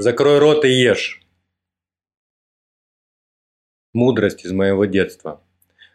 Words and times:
Закрой 0.00 0.38
рот 0.38 0.64
и 0.64 0.70
ешь. 0.70 1.20
Мудрость 3.92 4.46
из 4.46 4.50
моего 4.50 4.86
детства. 4.86 5.42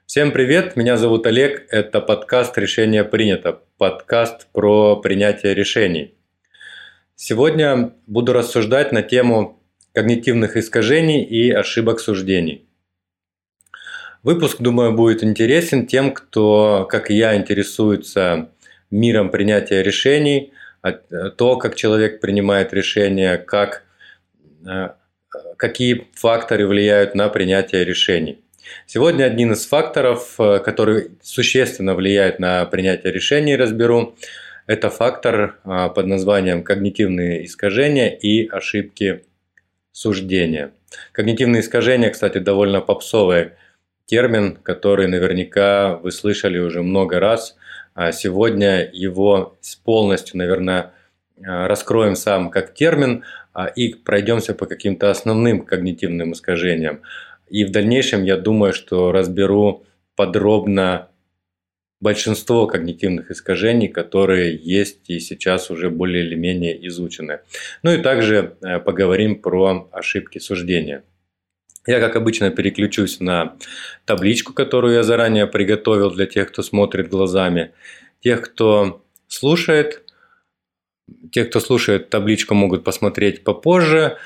Всем 0.05 0.31
привет, 0.31 0.75
меня 0.75 0.97
зовут 0.97 1.25
Олег, 1.25 1.65
это 1.71 2.01
подкаст 2.01 2.55
«Решение 2.59 3.03
принято», 3.03 3.61
подкаст 3.79 4.45
про 4.51 4.97
принятие 4.97 5.55
решений. 5.55 6.13
Сегодня 7.15 7.95
буду 8.05 8.31
рассуждать 8.33 8.91
на 8.91 9.01
тему 9.01 9.59
когнитивных 9.91 10.55
искажений 10.55 11.23
и 11.23 11.49
ошибок 11.49 11.99
суждений. 11.99 12.69
Выпуск, 14.21 14.57
думаю, 14.59 14.93
будет 14.93 15.23
интересен 15.23 15.87
тем, 15.87 16.13
кто, 16.13 16.85
как 16.91 17.09
и 17.09 17.15
я, 17.15 17.35
интересуется 17.35 18.51
миром 18.91 19.31
принятия 19.31 19.81
решений, 19.81 20.53
то, 21.37 21.57
как 21.57 21.73
человек 21.73 22.21
принимает 22.21 22.71
решения, 22.71 23.39
как 23.39 23.84
какие 25.57 26.07
факторы 26.13 26.67
влияют 26.67 27.15
на 27.15 27.29
принятие 27.29 27.83
решений. 27.85 28.39
Сегодня 28.87 29.25
один 29.25 29.53
из 29.53 29.65
факторов, 29.65 30.35
э, 30.39 30.59
который 30.59 31.11
существенно 31.21 31.93
влияет 31.93 32.39
на 32.39 32.65
принятие 32.65 33.13
решений, 33.13 33.55
разберу. 33.55 34.15
Это 34.67 34.89
фактор 34.89 35.59
э, 35.63 35.89
под 35.93 36.07
названием 36.07 36.63
когнитивные 36.63 37.45
искажения 37.45 38.09
и 38.09 38.47
ошибки 38.47 39.23
суждения. 39.91 40.71
Когнитивные 41.11 41.61
искажения, 41.61 42.09
кстати, 42.09 42.39
довольно 42.39 42.81
попсовый 42.81 43.51
термин, 44.05 44.57
который 44.61 45.07
наверняка 45.07 45.97
вы 45.97 46.11
слышали 46.11 46.57
уже 46.57 46.81
много 46.81 47.19
раз. 47.19 47.55
А 47.93 48.11
сегодня 48.11 48.89
его 48.91 49.57
полностью, 49.83 50.37
наверное, 50.37 50.91
раскроем 51.41 52.15
сам 52.15 52.49
как 52.49 52.73
термин, 52.73 53.23
а, 53.53 53.67
и 53.67 53.93
пройдемся 53.93 54.53
по 54.53 54.65
каким-то 54.65 55.09
основным 55.09 55.65
когнитивным 55.65 56.33
искажениям. 56.33 57.01
И 57.49 57.63
в 57.63 57.71
дальнейшем 57.71 58.23
я 58.23 58.37
думаю, 58.37 58.73
что 58.73 59.11
разберу 59.11 59.85
подробно 60.15 61.09
большинство 62.01 62.67
когнитивных 62.67 63.31
искажений, 63.31 63.87
которые 63.87 64.55
есть 64.55 65.09
и 65.09 65.19
сейчас 65.19 65.71
уже 65.71 65.89
более 65.89 66.25
или 66.25 66.35
менее 66.35 66.87
изучены. 66.87 67.39
Ну 67.83 67.93
и 67.93 67.97
также 68.01 68.57
э, 68.61 68.79
поговорим 68.79 69.41
про 69.41 69.89
ошибки 69.91 70.39
суждения. 70.39 71.03
Я, 71.87 71.99
как 71.99 72.15
обычно, 72.15 72.49
переключусь 72.49 73.19
на 73.19 73.55
табличку, 74.05 74.53
которую 74.53 74.95
я 74.95 75.03
заранее 75.03 75.47
приготовил 75.47 76.11
для 76.11 76.25
тех, 76.25 76.49
кто 76.51 76.63
смотрит 76.63 77.09
глазами. 77.09 77.71
Тех, 78.21 78.41
кто 78.41 79.03
слушает, 79.27 80.03
те, 81.31 81.45
кто 81.45 81.59
слушает 81.59 82.09
табличку, 82.09 82.53
могут 82.53 82.83
посмотреть 82.83 83.43
попозже, 83.43 84.17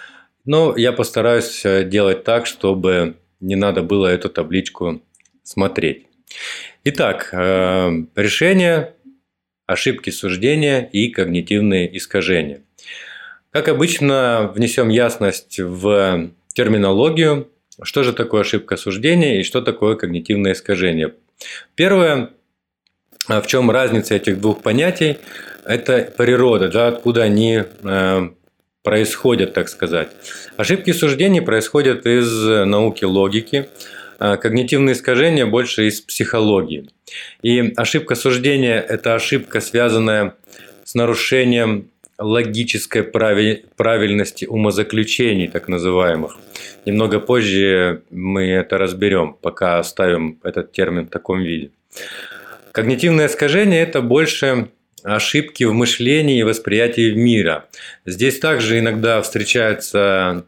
но 0.45 0.75
я 0.77 0.91
постараюсь 0.91 1.65
э, 1.65 1.83
делать 1.83 2.23
так, 2.23 2.45
чтобы 2.45 3.15
не 3.39 3.55
надо 3.55 3.83
было 3.83 4.07
эту 4.07 4.29
табличку 4.29 5.01
смотреть. 5.43 6.05
Итак, 6.83 7.29
э, 7.31 7.91
решение, 8.15 8.93
ошибки 9.65 10.09
суждения 10.09 10.81
и 10.81 11.09
когнитивные 11.09 11.95
искажения. 11.97 12.61
Как 13.51 13.67
обычно, 13.67 14.51
внесем 14.55 14.89
ясность 14.89 15.59
в 15.59 16.31
терминологию, 16.53 17.49
что 17.81 18.03
же 18.03 18.13
такое 18.13 18.41
ошибка 18.41 18.77
суждения 18.77 19.39
и 19.39 19.43
что 19.43 19.61
такое 19.61 19.95
когнитивное 19.95 20.53
искажение. 20.53 21.13
Первое, 21.75 22.31
в 23.27 23.45
чем 23.47 23.71
разница 23.71 24.15
этих 24.15 24.39
двух 24.39 24.61
понятий, 24.61 25.17
это 25.69 26.11
природа, 26.17 26.67
да, 26.67 26.87
откуда 26.87 27.23
они 27.23 27.63
э, 27.83 28.29
происходят, 28.83 29.53
так 29.53 29.69
сказать. 29.69 30.09
Ошибки 30.57 30.91
суждений 30.91 31.41
происходят 31.41 32.05
из 32.05 32.45
науки 32.65 33.05
логики, 33.05 33.69
а 34.17 34.37
когнитивные 34.37 34.93
искажения 34.93 35.45
больше 35.45 35.87
из 35.87 36.01
психологии. 36.01 36.89
И 37.43 37.73
ошибка 37.77 38.15
суждения– 38.15 38.79
это 38.89 39.15
ошибка, 39.15 39.61
связанная 39.61 40.35
с 40.83 40.95
нарушением 40.95 41.91
логической 42.17 43.03
правильности 43.03 44.45
умозаключений, 44.45 45.47
так 45.47 45.67
называемых. 45.69 46.37
Немного 46.85 47.19
позже 47.19 48.01
мы 48.09 48.47
это 48.47 48.77
разберем, 48.77 49.37
пока 49.39 49.79
оставим 49.79 50.39
этот 50.43 50.71
термин 50.71 51.05
в 51.05 51.09
таком 51.09 51.41
виде. 51.41 51.69
Когнитивное 52.71 53.27
искажение– 53.27 53.81
это 53.83 54.01
больше 54.01 54.69
ошибки 55.03 55.63
в 55.63 55.73
мышлении 55.73 56.39
и 56.39 56.43
восприятии 56.43 57.13
мира. 57.13 57.69
Здесь 58.05 58.39
также 58.39 58.79
иногда 58.79 59.21
встречается 59.21 60.45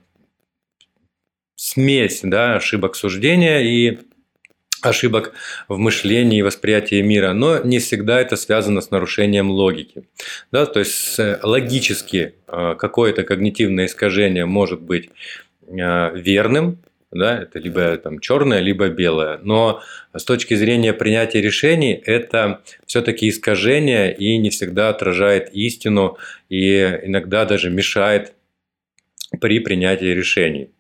смесь 1.56 2.22
да, 2.24 2.56
ошибок 2.56 2.96
суждения 2.96 3.60
и 3.60 4.00
ошибок 4.82 5.34
в 5.68 5.78
мышлении 5.78 6.40
и 6.40 6.42
восприятии 6.42 7.02
мира, 7.02 7.34
но 7.34 7.60
не 7.60 7.80
всегда 7.80 8.20
это 8.20 8.36
связано 8.36 8.82
с 8.82 8.92
нарушением 8.92 9.52
логики. 9.52 10.04
Да, 10.52 10.66
то 10.66 10.80
есть 10.80 11.20
логически 11.44 12.34
э, 12.48 12.76
какое-то 12.78 13.24
когнитивное 13.24 13.86
искажение 13.86 14.46
может 14.46 14.82
быть 14.82 15.10
э, 15.68 16.18
верным, 16.18 16.80
да, 17.12 17.40
это 17.42 17.60
либо 17.60 17.98
там 17.98 18.20
черное, 18.20 18.60
либо 18.60 18.90
белое. 18.90 19.40
Но 19.44 19.82
с 20.16 20.24
точки 20.24 20.54
зрения 20.54 20.94
принятия 20.94 21.42
решений 21.42 21.94
это 21.94 22.62
все-таки 22.86 23.30
искажение 23.30 24.16
и 24.16 24.38
не 24.38 24.50
всегда 24.50 24.90
отражает 24.90 25.54
истину 25.54 26.18
и 26.50 27.00
иногда 27.04 27.46
даже 27.46 27.70
мешает 27.70 28.34
при 29.40 29.60
принятии 29.60 30.14
решений. 30.14 30.72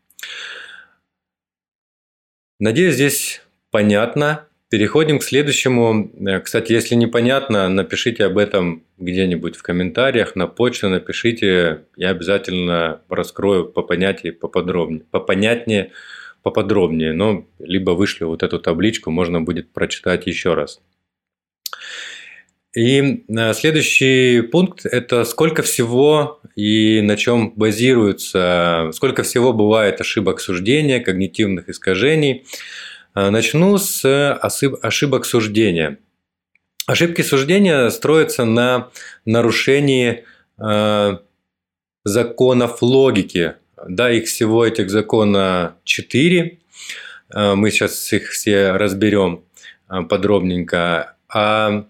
Надеюсь, 2.59 2.95
здесь 2.95 3.41
понятно. 3.71 4.47
Переходим 4.69 5.19
к 5.19 5.23
следующему. 5.23 6.11
Кстати, 6.43 6.71
если 6.71 6.95
непонятно, 6.95 7.67
напишите 7.67 8.23
об 8.23 8.37
этом 8.37 8.85
где-нибудь 8.99 9.57
в 9.57 9.63
комментариях, 9.63 10.37
на 10.37 10.47
почту 10.47 10.87
напишите. 10.87 11.81
Я 11.97 12.11
обязательно 12.11 13.01
раскрою 13.09 13.65
по 13.65 13.81
понятию 13.81 14.33
поподробнее, 14.33 15.03
попонятнее, 15.11 15.91
поподробнее, 16.43 17.13
но 17.13 17.45
либо 17.59 17.91
вышлю 17.91 18.27
вот 18.27 18.43
эту 18.43 18.59
табличку, 18.59 19.11
можно 19.11 19.41
будет 19.41 19.71
прочитать 19.71 20.27
еще 20.27 20.53
раз. 20.53 20.81
И 22.75 23.25
э, 23.27 23.53
следующий 23.53 24.41
пункт– 24.41 24.85
это 24.91 25.25
сколько 25.25 25.61
всего 25.61 26.39
и 26.55 27.01
на 27.01 27.17
чем 27.17 27.51
базируется, 27.51 28.91
сколько 28.93 29.23
всего 29.23 29.51
бывает 29.51 29.99
ошибок 29.99 30.39
суждения, 30.39 31.01
когнитивных 31.01 31.67
искажений. 31.67 32.45
Э, 33.13 33.29
начну 33.29 33.77
с 33.77 34.33
ошибок 34.33 35.25
суждения. 35.25 35.97
Ошибки 36.87 37.21
суждения 37.21 37.89
строятся 37.89 38.45
на 38.45 38.89
нарушении 39.25 40.23
э, 40.57 41.17
законов 42.05 42.81
логики, 42.81 43.55
да, 43.87 44.11
их 44.11 44.25
всего 44.25 44.65
этих 44.65 44.89
закона 44.89 45.75
4. 45.83 46.59
Э, 47.33 47.55
мы 47.55 47.71
сейчас 47.71 48.11
их 48.13 48.29
все 48.29 48.71
разберем 48.71 49.43
э, 49.89 50.01
подробненько. 50.03 51.15
А 51.33 51.85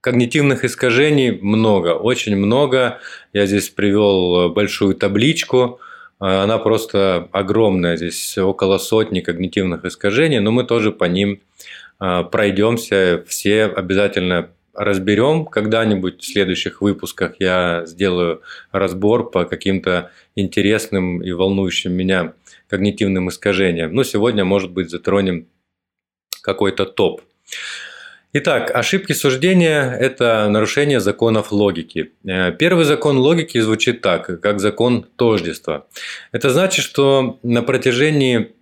когнитивных 0.00 0.64
искажений 0.64 1.32
много, 1.32 1.94
очень 1.94 2.36
много. 2.36 3.00
Я 3.32 3.46
здесь 3.46 3.68
привел 3.68 4.50
большую 4.50 4.94
табличку. 4.94 5.80
Э, 6.20 6.42
она 6.42 6.58
просто 6.58 7.28
огромная. 7.32 7.96
Здесь 7.96 8.38
около 8.38 8.78
сотни 8.78 9.20
когнитивных 9.20 9.84
искажений, 9.84 10.38
но 10.38 10.50
мы 10.50 10.64
тоже 10.64 10.92
по 10.92 11.04
ним 11.04 11.40
пройдемся. 11.98 13.24
Все 13.26 13.64
обязательно 13.64 14.50
разберем 14.76 15.44
когда-нибудь 15.46 16.22
в 16.22 16.26
следующих 16.26 16.80
выпусках. 16.80 17.36
Я 17.38 17.84
сделаю 17.86 18.42
разбор 18.72 19.30
по 19.30 19.44
каким-то 19.44 20.10
интересным 20.34 21.22
и 21.22 21.32
волнующим 21.32 21.92
меня 21.92 22.34
когнитивным 22.68 23.28
искажениям. 23.28 23.94
Но 23.94 24.04
сегодня, 24.04 24.44
может 24.44 24.70
быть, 24.70 24.90
затронем 24.90 25.46
какой-то 26.42 26.84
топ. 26.84 27.22
Итак, 28.32 28.70
ошибки 28.74 29.12
суждения– 29.12 29.90
это 30.00 30.48
нарушение 30.50 31.00
законов 31.00 31.52
логики. 31.52 32.12
Э, 32.26 32.52
первый 32.52 32.84
закон 32.84 33.16
логики 33.16 33.58
звучит 33.58 34.02
так, 34.02 34.40
как 34.42 34.60
закон 34.60 35.06
тождества. 35.16 35.86
Это 36.32 36.50
значит, 36.50 36.84
что 36.84 37.38
на 37.42 37.62
протяжении 37.62 38.52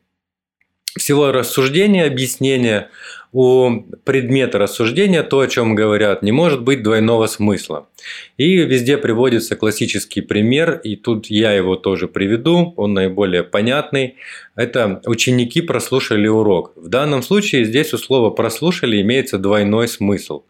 всего 0.96 1.32
рассуждения, 1.32 2.04
объяснения 2.04 2.88
у 3.34 3.82
предмета 4.04 4.58
рассуждения, 4.60 5.24
то, 5.24 5.40
о 5.40 5.48
чем 5.48 5.74
говорят, 5.74 6.22
не 6.22 6.30
может 6.30 6.62
быть 6.62 6.84
двойного 6.84 7.26
смысла. 7.26 7.88
И 8.36 8.58
везде 8.58 8.96
приводится 8.96 9.56
классический 9.56 10.20
пример, 10.20 10.80
и 10.84 10.94
тут 10.94 11.26
я 11.26 11.50
его 11.50 11.74
тоже 11.74 12.06
приведу, 12.06 12.72
он 12.76 12.94
наиболее 12.94 13.42
понятный. 13.42 14.14
Это 14.54 15.02
ученики 15.04 15.62
прослушали 15.62 16.28
урок. 16.28 16.74
В 16.76 16.88
данном 16.88 17.24
случае 17.24 17.64
здесь 17.64 17.92
у 17.92 17.98
слова 17.98 18.30
«прослушали» 18.30 19.02
имеется 19.02 19.38
двойной 19.38 19.88
смысл. 19.88 20.44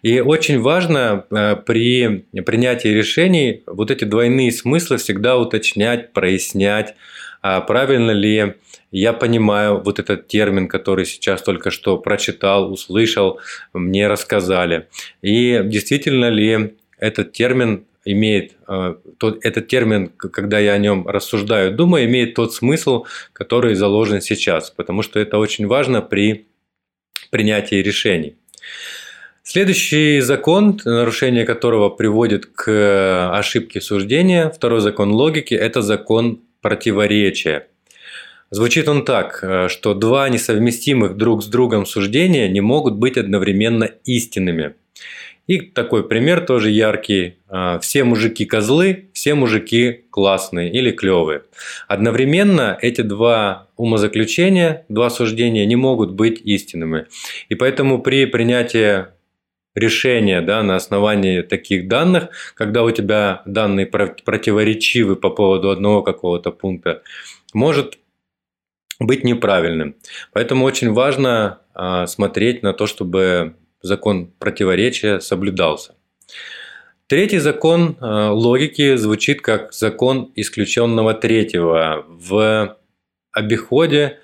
И 0.00 0.20
очень 0.20 0.58
важно 0.58 1.26
э, 1.30 1.56
при 1.56 2.24
принятии 2.46 2.88
решений 2.88 3.62
вот 3.66 3.90
эти 3.90 4.04
двойные 4.04 4.52
смыслы 4.52 4.96
всегда 4.96 5.36
уточнять, 5.36 6.14
прояснять, 6.14 6.94
правильно 7.42 8.12
ли 8.12 8.54
я 8.90 9.12
понимаю 9.12 9.82
вот 9.82 9.98
этот 9.98 10.28
термин, 10.28 10.68
который 10.68 11.06
сейчас 11.06 11.42
только 11.42 11.70
что 11.70 11.98
прочитал, 11.98 12.72
услышал, 12.72 13.40
мне 13.72 14.06
рассказали. 14.06 14.88
И 15.22 15.60
действительно 15.64 16.28
ли 16.28 16.76
этот 16.98 17.32
термин 17.32 17.86
имеет 18.04 18.52
э, 18.68 18.94
тот, 19.18 19.44
этот 19.44 19.68
термин, 19.68 20.08
когда 20.08 20.58
я 20.58 20.72
о 20.72 20.78
нем 20.78 21.06
рассуждаю, 21.06 21.72
думаю, 21.72 22.04
имеет 22.06 22.34
тот 22.34 22.52
смысл, 22.52 23.06
который 23.32 23.74
заложен 23.74 24.20
сейчас, 24.20 24.70
потому 24.70 25.02
что 25.02 25.20
это 25.20 25.38
очень 25.38 25.66
важно 25.66 26.02
при 26.02 26.46
принятии 27.30 27.76
решений. 27.76 28.36
Следующий 29.44 30.20
закон, 30.20 30.80
нарушение 30.84 31.44
которого 31.44 31.90
приводит 31.90 32.46
к 32.46 33.30
ошибке 33.36 33.80
суждения, 33.80 34.50
второй 34.50 34.80
закон 34.80 35.12
логики, 35.12 35.54
это 35.54 35.82
закон 35.82 36.40
противоречия. 36.62 37.66
Звучит 38.50 38.88
он 38.88 39.04
так, 39.04 39.68
что 39.68 39.94
два 39.94 40.28
несовместимых 40.28 41.16
друг 41.16 41.42
с 41.42 41.46
другом 41.46 41.84
суждения 41.84 42.48
не 42.48 42.60
могут 42.60 42.94
быть 42.94 43.16
одновременно 43.18 43.90
истинными. 44.04 44.74
И 45.48 45.60
такой 45.60 46.06
пример 46.06 46.46
тоже 46.46 46.70
яркий. 46.70 47.38
Все 47.80 48.04
мужики 48.04 48.44
козлы, 48.44 49.08
все 49.12 49.34
мужики 49.34 50.04
классные 50.10 50.70
или 50.70 50.92
клевые. 50.92 51.42
Одновременно 51.88 52.78
эти 52.80 53.00
два 53.00 53.66
умозаключения, 53.76 54.84
два 54.88 55.10
суждения 55.10 55.66
не 55.66 55.74
могут 55.76 56.12
быть 56.12 56.40
истинными. 56.40 57.06
И 57.48 57.56
поэтому 57.56 58.00
при 58.00 58.26
принятии 58.26 59.06
решение 59.74 60.40
да, 60.40 60.62
на 60.62 60.76
основании 60.76 61.42
таких 61.42 61.88
данных, 61.88 62.28
когда 62.54 62.82
у 62.82 62.90
тебя 62.90 63.42
данные 63.46 63.86
противоречивы 63.86 65.16
по 65.16 65.30
поводу 65.30 65.70
одного 65.70 66.02
какого-то 66.02 66.50
пункта, 66.50 67.02
может 67.54 67.98
быть 69.00 69.24
неправильным. 69.24 69.96
Поэтому 70.32 70.64
очень 70.64 70.92
важно 70.92 71.60
а, 71.74 72.06
смотреть 72.06 72.62
на 72.62 72.72
то, 72.72 72.86
чтобы 72.86 73.56
закон 73.80 74.30
противоречия 74.38 75.20
соблюдался. 75.20 75.94
Третий 77.06 77.38
закон 77.38 77.96
а, 78.00 78.32
логики 78.32 78.96
звучит 78.96 79.40
как 79.40 79.72
закон 79.72 80.30
исключенного 80.36 81.14
третьего. 81.14 82.04
В 82.08 82.78
обиходе 83.32 84.20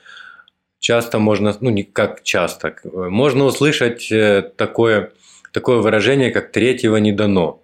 часто 0.78 1.18
можно, 1.18 1.56
ну 1.60 1.70
не 1.70 1.82
как 1.82 2.22
часто, 2.22 2.76
можно 2.84 3.44
услышать 3.44 4.12
э, 4.12 4.52
такое 4.56 5.12
такое 5.52 5.78
выражение, 5.78 6.30
как 6.30 6.52
«третьего 6.52 6.96
не 6.96 7.12
дано». 7.12 7.62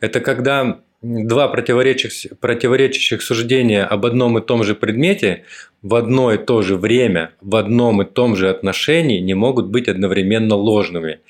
Это 0.00 0.20
когда 0.20 0.80
два 1.02 1.48
противоречащих, 1.48 2.38
противоречащих 2.40 3.22
суждения 3.22 3.84
об 3.84 4.04
одном 4.04 4.38
и 4.38 4.42
том 4.42 4.64
же 4.64 4.74
предмете 4.74 5.44
в 5.82 5.94
одно 5.94 6.32
и 6.32 6.38
то 6.38 6.60
же 6.60 6.76
время, 6.76 7.32
в 7.40 7.56
одном 7.56 8.02
и 8.02 8.04
том 8.04 8.36
же 8.36 8.50
отношении 8.50 9.18
не 9.20 9.32
могут 9.32 9.68
быть 9.68 9.88
одновременно 9.88 10.56
ложными. 10.56 11.20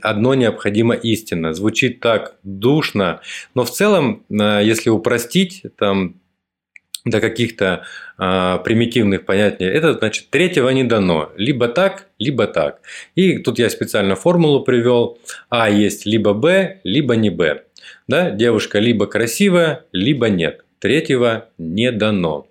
Одно 0.00 0.34
необходимо 0.34 0.94
истинно. 0.94 1.52
Звучит 1.52 2.00
так 2.00 2.36
душно, 2.42 3.20
но 3.54 3.64
в 3.64 3.70
целом, 3.70 4.24
э, 4.30 4.62
если 4.64 4.88
упростить, 4.88 5.62
там 5.76 6.14
до 7.06 7.20
каких-то 7.20 7.84
а, 8.18 8.58
примитивных 8.58 9.24
понятий, 9.24 9.64
это 9.64 9.94
значит 9.94 10.28
третьего 10.30 10.68
не 10.70 10.84
дано. 10.84 11.32
Либо 11.36 11.68
так, 11.68 12.08
либо 12.18 12.46
так. 12.46 12.80
И 13.14 13.38
тут 13.38 13.58
я 13.58 13.70
специально 13.70 14.16
формулу 14.16 14.64
привел. 14.64 15.18
А 15.48 15.70
есть 15.70 16.04
либо 16.04 16.34
Б, 16.34 16.80
либо 16.84 17.16
не 17.16 17.30
Б. 17.30 17.62
Да? 18.08 18.30
Девушка 18.30 18.80
либо 18.80 19.06
красивая, 19.06 19.84
либо 19.92 20.28
нет. 20.28 20.64
Третьего 20.80 21.48
не 21.58 21.92
дано. 21.92 22.48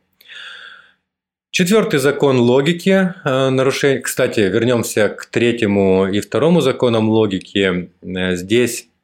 Четвертый 1.51 1.99
закон 1.99 2.39
логики. 2.39 3.13
А, 3.23 3.49
нарушение. 3.49 4.01
Кстати, 4.01 4.39
вернемся 4.39 5.09
к 5.09 5.25
третьему 5.25 6.07
и 6.07 6.21
второму 6.21 6.61
законам 6.61 7.09
логики. 7.09 7.89
Здесь 8.01 8.87
а, 8.87 8.94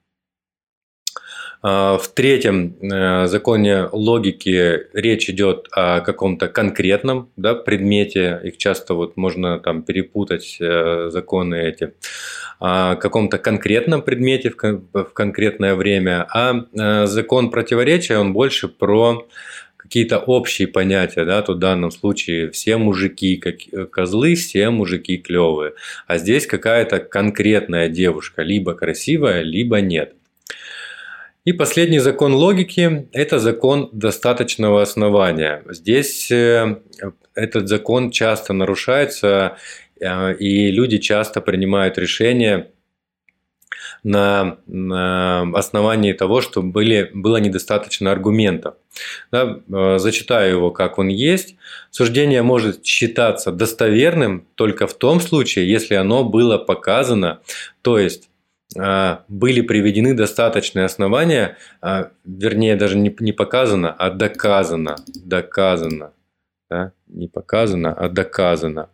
в 1.64 2.04
третьем 2.16 2.76
э, 2.82 3.28
законе 3.28 3.88
логики 3.92 4.88
речь 4.94 5.30
идет 5.30 5.68
о 5.72 6.02
каком-то 6.02 6.48
конкретном 6.48 7.30
да, 7.36 7.54
предмете, 7.54 8.40
их 8.44 8.58
часто 8.58 8.96
вот 8.96 9.16
можно 9.16 9.60
там 9.60 9.84
перепутать 9.84 10.58
э, 10.60 11.10
законы 11.12 11.62
эти, 11.62 11.94
о 12.60 12.96
каком-то 12.96 13.38
конкретном 13.38 14.02
предмете 14.02 14.52
в 14.52 15.04
конкретное 15.14 15.76
время, 15.76 16.26
а 16.34 16.66
э, 16.74 17.06
закон 17.06 17.52
противоречия, 17.52 18.18
он 18.18 18.34
больше 18.34 18.68
про 18.68 19.28
какие-то 19.78 20.18
общие 20.18 20.68
понятия, 20.68 21.26
да, 21.26 21.44
тут 21.44 21.58
в 21.58 21.60
данном 21.60 21.92
случае 21.92 22.50
все 22.50 22.78
мужики 22.78 23.38
как 23.38 23.92
козлы, 23.92 24.34
все 24.34 24.72
мужики 24.72 25.18
клевые, 25.18 25.74
а 26.08 26.18
здесь 26.18 26.48
какая-то 26.48 27.00
конкретная 27.00 27.88
девушка, 27.88 28.42
либо 28.42 28.74
красивая, 28.74 29.44
либо 29.44 29.80
нет. 29.80 30.16
И 31.44 31.54
последний 31.54 31.98
закон 31.98 32.36
логики– 32.36 33.10
это 33.14 33.40
закон 33.40 33.90
достаточного 33.94 34.84
основания. 34.84 35.64
Здесь 35.70 36.30
э, 36.32 36.82
этот 37.34 37.68
закон 37.68 38.12
часто 38.12 38.54
нарушается, 38.54 39.58
э, 40.00 40.36
и 40.36 40.70
люди 40.70 41.00
часто 41.00 41.42
принимают 41.42 41.98
решения 41.98 42.70
на, 44.04 44.58
основании 45.56 46.14
того, 46.14 46.42
что 46.42 46.62
были, 46.62 47.10
было 47.12 47.38
недостаточно 47.38 48.12
аргументов. 48.12 48.76
Да, 49.32 49.62
э, 49.68 49.98
зачитаю 49.98 50.58
его, 50.58 50.70
как 50.70 51.00
он 51.00 51.08
есть. 51.08 51.56
Суждение 51.90 52.44
может 52.44 52.86
считаться 52.86 53.52
достоверным 53.52 54.46
только 54.54 54.86
в 54.86 54.94
том 54.94 55.20
случае, 55.20 55.72
если 55.72 55.96
оно 55.96 56.24
было 56.24 56.60
показано, 56.60 57.40
то 57.82 57.98
есть 57.98 58.31
были 58.76 59.62
приведены 59.62 60.14
достаточные 60.14 60.86
основания, 60.86 61.58
а, 61.82 62.12
вернее 62.24 62.76
даже 62.76 62.98
не, 62.98 63.14
не 63.20 63.34
показано, 63.34 63.92
а 63.92 64.10
доказано, 64.10 64.96
доказано, 65.26 66.14
да? 66.70 66.94
не 67.08 67.28
показано, 67.28 67.94
а 67.94 68.08
доказано. 68.08 68.90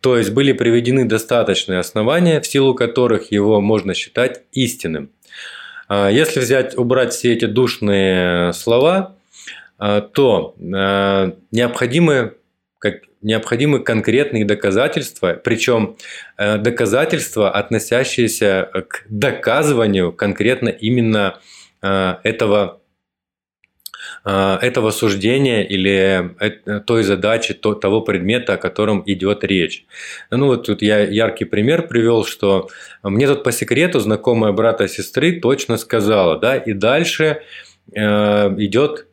То 0.00 0.18
есть 0.18 0.32
были 0.32 0.52
приведены 0.52 1.04
достаточные 1.04 1.78
основания, 1.78 2.40
в 2.40 2.46
силу 2.46 2.74
которых 2.74 3.30
его 3.30 3.60
можно 3.60 3.94
считать 3.94 4.42
истинным. 4.50 5.10
А, 5.86 6.08
если 6.08 6.40
взять, 6.40 6.76
убрать 6.76 7.12
все 7.12 7.32
эти 7.32 7.44
душные 7.44 8.52
слова, 8.52 9.14
то 9.78 10.56
необходимы 10.58 12.34
как 12.78 13.02
необходимы 13.22 13.80
конкретные 13.80 14.44
доказательства, 14.44 15.38
причем 15.42 15.96
э, 16.36 16.58
доказательства, 16.58 17.50
относящиеся 17.50 18.70
к 18.88 19.04
доказыванию 19.08 20.12
конкретно 20.12 20.68
именно 20.68 21.40
э, 21.82 22.14
этого 22.22 22.80
э, 24.24 24.58
этого 24.62 24.92
суждения 24.92 25.62
или 25.64 26.36
той 26.86 27.02
задачи, 27.02 27.54
того 27.54 28.02
предмета, 28.02 28.54
о 28.54 28.58
котором 28.58 29.02
идет 29.06 29.42
речь. 29.42 29.84
Ну 30.30 30.46
вот 30.46 30.66
тут 30.66 30.80
я 30.80 31.00
яркий 31.00 31.44
пример 31.44 31.88
привел, 31.88 32.24
что 32.24 32.68
мне 33.02 33.26
тут 33.26 33.42
по 33.42 33.50
секрету 33.50 33.98
знакомая 33.98 34.52
брата 34.52 34.86
сестры 34.86 35.40
точно 35.40 35.76
сказала, 35.78 36.38
да, 36.38 36.56
и 36.56 36.72
дальше 36.72 37.42
идет 37.90 39.07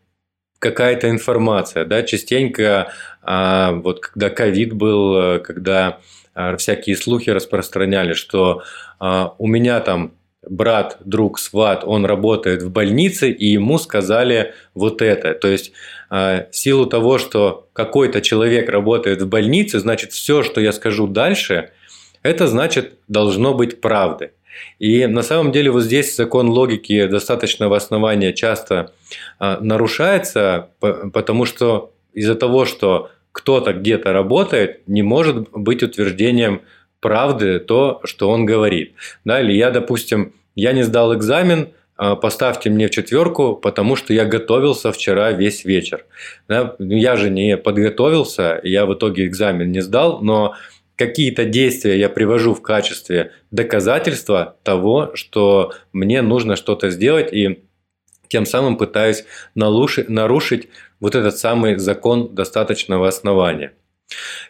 какая-то 0.60 1.10
информация, 1.10 1.86
да, 1.86 2.04
частенько 2.04 2.92
а, 3.22 3.72
вот 3.74 4.00
когда 4.00 4.30
ковид 4.30 4.74
был, 4.74 5.40
когда 5.40 6.00
а, 6.34 6.56
всякие 6.58 6.96
слухи 6.96 7.30
распространяли, 7.30 8.14
что 8.14 8.62
а, 9.00 9.34
у 9.38 9.48
меня 9.48 9.80
там 9.80 10.14
брат, 10.48 10.98
друг, 11.04 11.40
сват, 11.40 11.84
он 11.84 12.06
работает 12.06 12.62
в 12.62 12.72
больнице, 12.72 13.32
и 13.32 13.48
ему 13.48 13.80
сказали 13.80 14.54
вот 14.76 15.02
это. 15.02 15.34
То 15.34 15.48
есть, 15.48 15.72
в 16.12 16.48
силу 16.52 16.86
того, 16.86 17.18
что 17.18 17.68
какой-то 17.74 18.22
человек 18.22 18.70
работает 18.70 19.24
в 19.24 19.28
больнице, 19.28 19.80
значит, 19.80 20.12
все, 20.12 20.44
что 20.44 20.62
я 20.62 20.72
скажу 20.72 21.08
дальше, 21.08 21.72
это 22.22 22.46
значит 22.46 22.94
должно 23.08 23.56
быть 23.56 23.82
правдой. 23.82 24.34
И 24.80 25.06
на 25.08 25.22
самом 25.22 25.52
деле 25.52 25.72
вот 25.72 25.84
здесь 25.84 26.16
закон 26.16 26.50
логики 26.50 27.06
достаточного 27.08 27.78
основания 27.78 28.34
часто 28.34 28.92
нарушается, 29.40 30.70
потому 30.80 31.46
что 31.46 31.92
из-за 32.14 32.36
того, 32.36 32.66
что 32.66 33.10
кто-то 33.32 33.74
где-то 33.74 34.14
работает, 34.14 34.88
не 34.88 35.04
может 35.04 35.50
быть 35.52 35.84
утверждением 35.84 36.62
правды 37.02 37.60
то, 37.60 38.00
что 38.06 38.30
он 38.30 38.46
говорит. 38.46 38.94
Да, 39.26 39.42
или 39.42 39.54
я, 39.54 39.72
допустим, 39.72 40.34
я 40.56 40.72
не 40.72 40.84
сдал 40.84 41.14
экзамен, 41.14 41.70
а, 41.98 42.16
поставьте 42.16 42.70
мне 42.70 42.88
в 42.88 42.92
четверку, 42.92 43.56
потому 43.56 43.96
что 43.96 44.14
я 44.14 44.26
готовился 44.26 44.92
вчера 44.92 45.32
весь 45.32 45.66
вечер. 45.66 46.06
Да? 46.48 46.76
Ну, 46.80 46.96
я 46.96 47.16
же 47.16 47.30
не 47.30 47.58
подготовился, 47.58 48.60
я 48.64 48.86
в 48.86 48.94
итоге 48.94 49.26
экзамен 49.28 49.72
не 49.72 49.82
сдал, 49.82 50.20
но 50.22 50.56
какие-то 50.96 51.46
действия 51.46 52.00
я 52.00 52.10
привожу 52.10 52.54
в 52.54 52.62
качестве 52.62 53.32
доказательства 53.52 54.58
того, 54.64 55.12
что 55.14 55.74
мне 55.94 56.22
нужно 56.22 56.56
что-то 56.56 56.90
сделать, 56.90 57.34
и 57.34 57.64
тем 58.28 58.46
самым 58.46 58.78
пытаюсь 58.78 59.26
нарушить 59.54 60.70
вот 61.00 61.16
этот 61.16 61.38
самый 61.38 61.78
закон 61.78 62.34
достаточного 62.34 63.08
основания. 63.08 63.74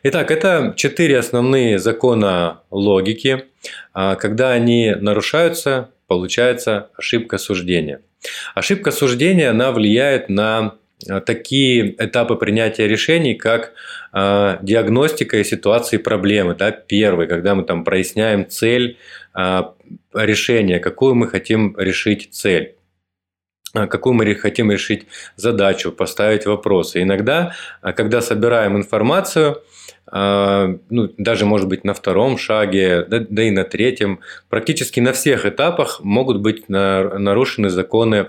Итак, 0.03 0.31
это 0.31 0.73
четыре 0.75 1.17
основные 1.17 1.79
закона 1.79 2.61
логики. 2.71 3.45
А, 3.93 4.15
когда 4.15 4.51
они 4.51 4.93
нарушаются, 4.99 5.91
получается 6.07 6.89
ошибка 6.97 7.37
суждения. 7.37 8.01
Ошибка 8.53 8.91
суждения, 8.91 9.49
она 9.49 9.71
влияет 9.71 10.29
на 10.29 10.75
такие 11.25 11.95
этапы 12.03 12.35
принятия 12.35 12.87
решений, 12.87 13.35
как 13.35 13.73
э, 14.13 14.57
диагностика 14.61 15.37
и 15.37 15.43
ситуации 15.43 15.97
проблемы. 15.97 16.55
Да? 16.55 16.71
Первый, 16.71 17.27
когда 17.27 17.55
мы 17.55 17.63
там 17.63 17.83
проясняем 17.83 18.47
цель 18.49 18.97
э, 19.35 19.63
решения, 20.13 20.79
какую 20.79 21.15
мы 21.15 21.27
хотим 21.27 21.75
решить 21.77 22.29
цель 22.31 22.75
какую 23.89 24.13
мы 24.13 24.33
хотим 24.35 24.71
решить 24.71 25.05
задачу, 25.35 25.91
поставить 25.91 26.45
вопросы. 26.45 27.01
Иногда, 27.01 27.53
когда 27.81 28.21
собираем 28.21 28.77
информацию, 28.77 29.61
ну, 30.11 31.09
даже, 31.17 31.45
может 31.45 31.67
быть, 31.67 31.83
на 31.83 31.93
втором 31.93 32.37
шаге, 32.37 33.05
да, 33.07 33.25
да 33.27 33.43
и 33.43 33.49
на 33.49 33.63
третьем, 33.63 34.19
практически 34.49 34.99
на 34.99 35.13
всех 35.13 35.45
этапах 35.45 35.99
могут 36.03 36.41
быть 36.41 36.69
нарушены 36.69 37.69
законы 37.69 38.27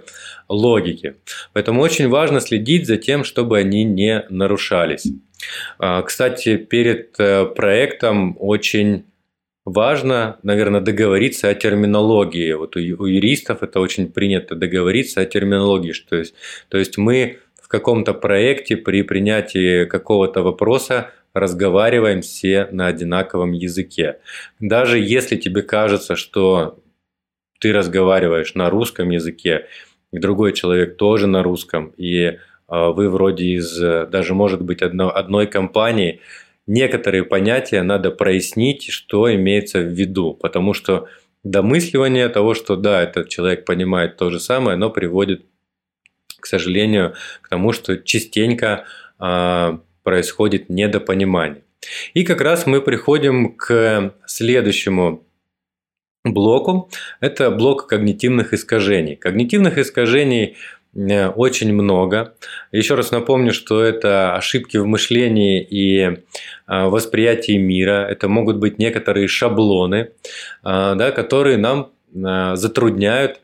логики. 0.49 1.17
Поэтому 1.53 1.83
очень 1.83 2.09
важно 2.09 2.41
следить 2.41 2.87
за 2.87 2.97
тем, 2.97 3.25
чтобы 3.25 3.59
они 3.59 3.85
не 3.85 4.25
нарушались. 4.31 5.07
А, 5.79 6.03
кстати, 6.03 6.57
перед 6.57 7.15
э, 7.19 7.45
проектом 7.47 8.37
очень 8.41 9.05
важно, 9.65 10.39
наверное, 10.43 10.81
договориться 10.81 11.49
о 11.49 11.55
терминологии. 11.55 12.53
Вот 12.53 12.77
у, 12.77 12.81
юристов 12.81 13.63
это 13.63 13.81
очень 13.81 14.11
принято 14.11 14.55
договориться 14.55 15.21
о 15.21 15.27
терминологии. 15.27 15.93
Что 15.93 16.17
есть, 16.17 16.35
то 16.69 16.79
есть 16.79 16.97
мы 16.97 17.39
в 17.61 17.69
каком-то 17.69 18.15
проекте 18.15 18.77
при 18.77 19.03
принятии 19.03 19.85
какого-то 19.87 20.43
вопроса 20.43 21.11
разговариваем 21.37 22.23
все 22.23 22.67
на 22.71 22.87
одинаковом 22.87 23.53
языке. 23.53 24.19
Даже 24.59 24.99
если 24.99 25.37
тебе 25.37 25.63
кажется, 25.63 26.17
что 26.17 26.79
ты 27.61 27.73
разговариваешь 27.73 28.55
на 28.55 28.71
русском 28.71 29.11
языке, 29.11 29.67
и 30.13 30.19
другой 30.19 30.53
человек 30.53 30.97
тоже 30.97 31.27
на 31.27 31.43
русском, 31.43 31.93
и 31.97 32.39
а, 32.69 32.91
вы 32.91 33.11
вроде 33.11 33.45
из 33.45 33.79
даже, 33.79 34.35
может 34.35 34.63
быть, 34.63 34.83
одно, 34.83 35.15
одной 35.15 35.47
компании, 35.47 36.21
некоторые 36.67 37.25
понятия 37.25 37.83
надо 37.83 38.11
прояснить, 38.11 38.89
что 38.89 39.33
имеется 39.35 39.81
в 39.81 39.89
виду, 39.89 40.33
потому 40.33 40.73
что 40.73 41.09
домысливание 41.45 42.29
того, 42.29 42.55
что 42.55 42.77
да, 42.77 43.03
этот 43.03 43.29
человек 43.29 43.65
понимает 43.65 44.17
то 44.17 44.31
же 44.31 44.41
самое, 44.41 44.75
оно 44.75 44.91
приводит, 44.91 45.45
к 46.41 46.47
сожалению, 46.47 47.15
к 47.43 47.49
тому, 47.49 47.73
что 47.73 47.99
частенько 47.99 48.85
а, 49.19 49.81
происходит 50.07 50.71
недопонимание. 50.71 51.65
И 52.15 52.23
как 52.23 52.41
раз 52.41 52.65
мы 52.65 52.81
приходим 52.81 53.57
к 53.57 54.15
следующему 54.25 55.27
блоку. 56.23 56.89
Это 57.21 57.51
блок 57.51 57.89
когнитивных 57.89 58.55
искажений. 58.55 59.17
Когнитивных 59.17 59.79
искажений 59.79 60.57
э, 60.95 61.29
очень 61.29 61.75
много. 61.75 62.37
Еще 62.71 62.95
раз 62.95 63.11
напомню, 63.11 63.53
что 63.53 63.83
это 63.83 64.37
ошибки 64.37 64.77
в 64.77 64.87
мышлении 64.87 65.61
и 65.61 65.99
э, 66.03 66.15
восприятии 66.69 67.59
мира. 67.59 68.07
Это 68.09 68.29
могут 68.29 68.59
быть 68.59 68.79
некоторые 68.79 69.27
шаблоны, 69.27 69.97
э, 69.97 70.09
да, 70.63 71.11
которые 71.11 71.57
нам 71.57 71.91
затрудняют 72.55 73.41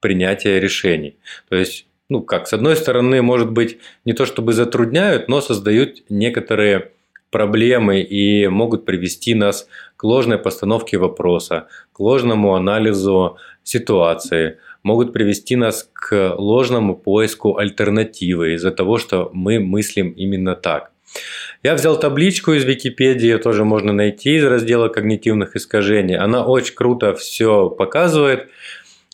принятие 0.00 0.58
решений. 0.60 1.16
То 1.48 1.56
есть 1.56 1.86
ну 2.08 2.22
как, 2.22 2.46
с 2.48 2.52
одной 2.52 2.76
стороны, 2.76 3.22
может 3.22 3.50
быть, 3.50 3.78
не 4.04 4.12
то 4.12 4.26
чтобы 4.26 4.52
затрудняют, 4.52 5.28
но 5.28 5.40
создают 5.40 6.02
некоторые 6.08 6.92
проблемы 7.30 8.00
и 8.00 8.46
могут 8.46 8.84
привести 8.84 9.34
нас 9.34 9.66
к 9.96 10.04
ложной 10.04 10.38
постановке 10.38 10.98
вопроса, 10.98 11.66
к 11.92 11.98
ложному 12.00 12.54
анализу 12.54 13.38
ситуации, 13.64 14.58
могут 14.84 15.12
привести 15.12 15.56
нас 15.56 15.90
к 15.92 16.34
ложному 16.36 16.94
поиску 16.94 17.56
альтернативы 17.56 18.54
из-за 18.54 18.70
того, 18.70 18.98
что 18.98 19.30
мы 19.32 19.58
мыслим 19.58 20.10
именно 20.10 20.54
так. 20.54 20.92
Я 21.62 21.74
взял 21.74 21.98
табличку 21.98 22.52
из 22.52 22.64
Википедии, 22.64 23.26
ее 23.26 23.38
тоже 23.38 23.64
можно 23.64 23.92
найти 23.92 24.36
из 24.36 24.44
раздела 24.44 24.88
когнитивных 24.88 25.56
искажений. 25.56 26.16
Она 26.16 26.44
очень 26.44 26.74
круто 26.74 27.14
все 27.14 27.70
показывает. 27.70 28.48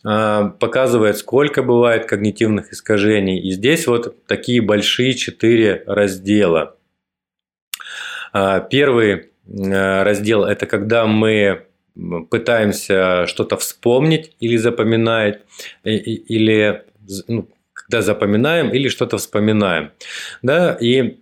А, 0.04 0.48
показывает, 0.48 1.18
сколько 1.18 1.62
бывает 1.62 2.06
когнитивных 2.06 2.72
искажений. 2.72 3.38
И 3.38 3.50
здесь 3.50 3.86
вот 3.86 4.26
такие 4.26 4.62
большие 4.62 5.14
четыре 5.14 5.82
раздела. 5.86 6.76
А, 8.32 8.60
первый 8.60 9.30
а, 9.46 10.04
раздел– 10.04 10.44
это 10.46 10.66
когда 10.66 11.06
мы 11.06 11.66
пытаемся 12.30 13.26
что-то 13.26 13.56
вспомнить 13.56 14.34
или 14.40 14.56
запоминать, 14.56 15.42
или 15.84 16.84
ну, 17.26 17.48
когда 17.72 18.00
запоминаем 18.00 18.70
или 18.70 18.88
что-то 18.88 19.18
вспоминаем. 19.18 19.90
Да, 20.40 20.78
и 20.80 21.18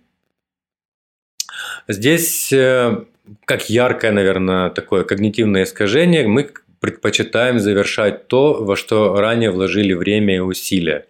здесь 1.87 2.53
э, 2.53 3.03
как 3.45 3.69
яркое, 3.69 4.11
наверное, 4.11 4.69
такое 4.69 5.03
когнитивное 5.03 5.63
искажение, 5.63 6.27
мы 6.27 6.51
предпочитаем 6.79 7.59
завершать 7.59 8.27
то, 8.27 8.63
во 8.63 8.75
что 8.75 9.15
ранее 9.15 9.51
вложили 9.51 9.93
время 9.93 10.35
и 10.35 10.39
усилия. 10.39 11.07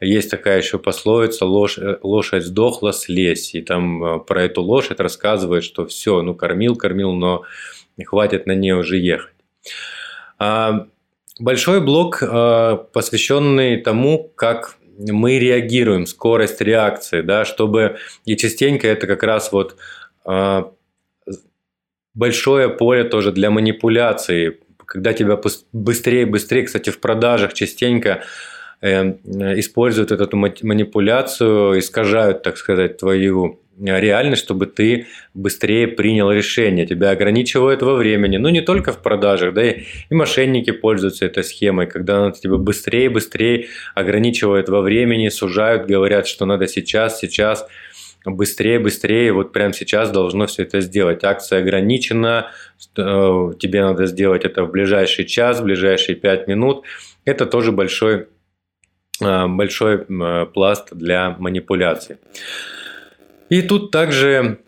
Есть 0.00 0.30
такая 0.30 0.58
еще 0.58 0.78
пословица 0.78 1.44
«лошадь, 1.44 2.44
сдохла, 2.44 2.92
слезь». 2.92 3.54
И 3.54 3.60
там 3.60 4.02
э, 4.02 4.18
про 4.20 4.44
эту 4.44 4.62
лошадь 4.62 4.98
рассказывают, 4.98 5.62
что 5.62 5.84
все, 5.84 6.22
ну 6.22 6.34
кормил, 6.34 6.74
кормил, 6.74 7.12
но 7.12 7.42
хватит 8.02 8.46
на 8.46 8.52
ней 8.52 8.72
уже 8.72 8.96
ехать. 8.96 9.34
А 10.38 10.86
большой 11.38 11.82
блок, 11.82 12.22
э, 12.22 12.78
посвященный 12.92 13.76
тому, 13.76 14.32
как 14.34 14.76
мы 14.98 15.38
реагируем, 15.38 16.06
скорость 16.06 16.62
реакции, 16.62 17.20
да, 17.20 17.44
чтобы 17.44 17.98
и 18.24 18.36
частенько 18.36 18.88
это 18.88 19.06
как 19.06 19.22
раз 19.22 19.52
вот 19.52 19.76
э, 20.24 20.62
большое 22.14 22.68
поле 22.70 23.04
тоже 23.04 23.32
для 23.32 23.50
манипуляции, 23.50 24.60
когда 24.90 25.12
тебя 25.12 25.38
быстрее 25.72 26.26
быстрее, 26.26 26.64
кстати, 26.64 26.90
в 26.90 26.98
продажах 26.98 27.54
частенько 27.54 28.24
э, 28.82 29.12
используют 29.56 30.10
эту 30.10 30.36
манипуляцию, 30.36 31.78
искажают, 31.78 32.42
так 32.42 32.56
сказать, 32.56 32.98
твою 32.98 33.60
реальность, 33.78 34.42
чтобы 34.42 34.66
ты 34.66 35.06
быстрее 35.32 35.86
принял 35.86 36.32
решение. 36.32 36.86
Тебя 36.86 37.10
ограничивают 37.10 37.82
во 37.82 37.94
времени. 37.94 38.36
Ну, 38.36 38.48
не 38.48 38.62
только 38.62 38.92
в 38.92 39.00
продажах, 39.00 39.54
да, 39.54 39.62
и, 39.62 39.84
и 40.10 40.14
мошенники 40.14 40.72
пользуются 40.72 41.24
этой 41.24 41.44
схемой, 41.44 41.86
когда 41.86 42.18
она 42.18 42.32
тебя 42.32 42.56
быстрее 42.56 43.10
быстрее 43.10 43.68
ограничивает 43.94 44.68
во 44.68 44.80
времени, 44.80 45.28
сужают, 45.28 45.86
говорят, 45.86 46.26
что 46.26 46.46
надо 46.46 46.66
сейчас, 46.66 47.20
сейчас 47.20 47.64
быстрее, 48.24 48.78
быстрее, 48.78 49.32
вот 49.32 49.52
прямо 49.52 49.72
сейчас 49.72 50.10
должно 50.10 50.46
все 50.46 50.62
это 50.62 50.80
сделать. 50.80 51.24
Акция 51.24 51.60
ограничена, 51.60 52.50
э, 52.96 53.52
тебе 53.58 53.82
надо 53.82 54.06
сделать 54.06 54.44
это 54.44 54.64
в 54.64 54.70
ближайший 54.70 55.24
час, 55.24 55.60
в 55.60 55.64
ближайшие 55.64 56.16
5 56.16 56.48
минут. 56.48 56.84
Это 57.24 57.46
тоже 57.46 57.72
большой, 57.72 58.28
э, 59.20 59.46
большой 59.46 60.06
э, 60.08 60.46
пласт 60.46 60.88
для 60.92 61.36
манипуляции. 61.38 62.18
И 63.48 63.62
тут 63.62 63.90
также 63.90 64.58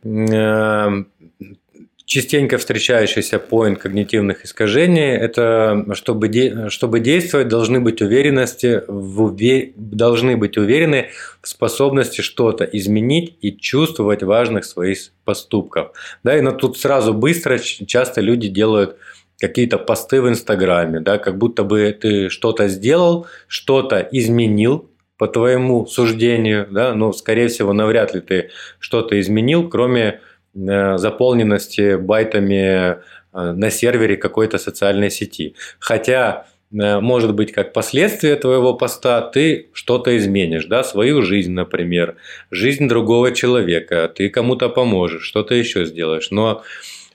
частенько 2.13 2.59
встречающийся 2.59 3.39
поинт 3.39 3.79
когнитивных 3.79 4.45
искажений– 4.45 5.17
это 5.17 5.87
чтобы, 5.95 6.29
де, 6.29 6.69
чтобы 6.69 7.01
действовать, 7.01 7.49
должны 7.49 7.81
быть, 7.81 8.03
уверенности 8.03 8.83
в, 8.87 9.35
должны 9.77 10.37
быть 10.37 10.59
уверены 10.59 11.09
в 11.41 11.49
способности 11.49 12.21
что-то 12.21 12.65
изменить 12.65 13.39
и 13.41 13.57
чувствовать 13.57 14.23
важных 14.23 14.67
своих 14.67 14.99
поступков. 15.25 15.93
Да, 16.23 16.37
и 16.37 16.43
но 16.43 16.53
тут 16.53 16.77
сразу 16.77 17.15
быстро 17.15 17.59
часто 17.59 18.21
люди 18.21 18.49
делают 18.49 18.99
какие-то 19.39 19.79
посты 19.79 20.21
в 20.21 20.29
Инстаграме, 20.29 21.01
да, 21.01 21.17
как 21.17 21.39
будто 21.39 21.65
бы 21.65 21.97
ты 21.99 22.29
что-то 22.29 22.69
сделал, 22.69 23.27
что-то 23.49 24.07
изменил, 24.13 24.91
по 25.23 25.29
твоему 25.29 25.87
суждению, 25.87 26.67
да, 26.69 26.95
но, 26.95 27.13
скорее 27.13 27.47
всего, 27.47 27.73
навряд 27.73 28.13
ли 28.13 28.21
ты 28.21 28.51
что-то 28.81 29.21
изменил, 29.21 29.69
кроме 29.69 30.21
заполненности 30.55 31.97
байтами 31.97 32.99
на 33.33 33.71
сервере 33.71 34.17
какой-то 34.17 34.59
социальной 34.59 35.11
сети. 35.11 35.55
Хотя 35.79 36.47
может 36.73 37.35
быть, 37.35 37.53
как 37.53 37.75
последствие 37.75 38.35
твоего 38.37 38.73
поста 38.73 39.21
ты 39.21 39.69
что-то 39.75 40.17
изменишь, 40.17 40.65
да, 40.65 40.83
свою 40.83 41.21
жизнь, 41.21 41.53
например, 41.53 42.17
жизнь 42.51 42.89
другого 42.89 43.33
человека, 43.33 44.11
ты 44.15 44.31
кому-то 44.31 44.71
поможешь, 44.71 45.25
что-то 45.25 45.55
еще 45.55 45.85
сделаешь. 45.85 46.31
Но 46.31 46.63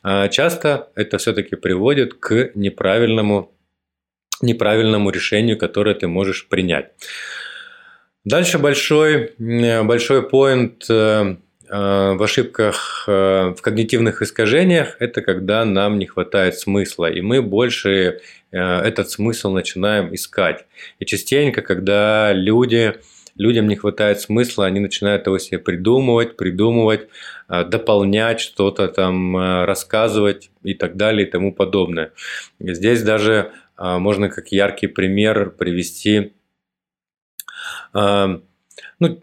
часто 0.03 0.89
это 0.95 1.17
все-таки 1.17 1.55
приводит 1.55 2.13
к 2.13 2.51
неправильному, 2.53 3.51
неправильному 4.41 5.09
решению, 5.09 5.57
которое 5.57 5.95
ты 5.95 6.07
можешь 6.07 6.47
принять. 6.47 6.91
Дальше 8.23 8.59
большой, 8.59 9.33
большой 9.37 10.27
поинт 10.27 10.85
э, 10.89 10.93
э, 10.93 11.35
в 11.69 12.23
ошибках, 12.23 13.03
э, 13.07 13.53
в 13.57 13.61
когнитивных 13.61 14.21
искажениях– 14.21 14.95
это 14.99 15.21
когда 15.21 15.65
нам 15.65 15.99
не 15.99 16.05
хватает 16.05 16.57
смысла, 16.57 17.11
и 17.11 17.21
мы 17.21 17.41
больше 17.41 18.21
этот 18.51 19.09
смысл 19.11 19.51
начинаем 19.51 20.15
искать. 20.15 20.65
И 20.99 21.05
частенько, 21.05 21.61
когда 21.61 22.31
люди, 22.31 22.93
людям 23.35 23.67
не 23.67 23.75
хватает 23.75 24.21
смысла, 24.21 24.65
они 24.65 24.79
начинают 24.79 25.27
его 25.27 25.37
себе 25.37 25.59
придумывать, 25.59 26.37
придумывать, 26.37 27.09
дополнять 27.49 28.39
что-то 28.39 28.87
там, 28.87 29.35
рассказывать 29.65 30.49
и 30.63 30.73
так 30.75 30.95
далее 30.95 31.27
и 31.27 31.29
тому 31.29 31.53
подобное. 31.53 32.13
Здесь 32.57 33.03
даже 33.03 33.51
можно 33.77 34.29
как 34.29 34.47
яркий 34.53 34.87
пример 34.87 35.49
привести 35.49 36.31
ну, 37.93 39.21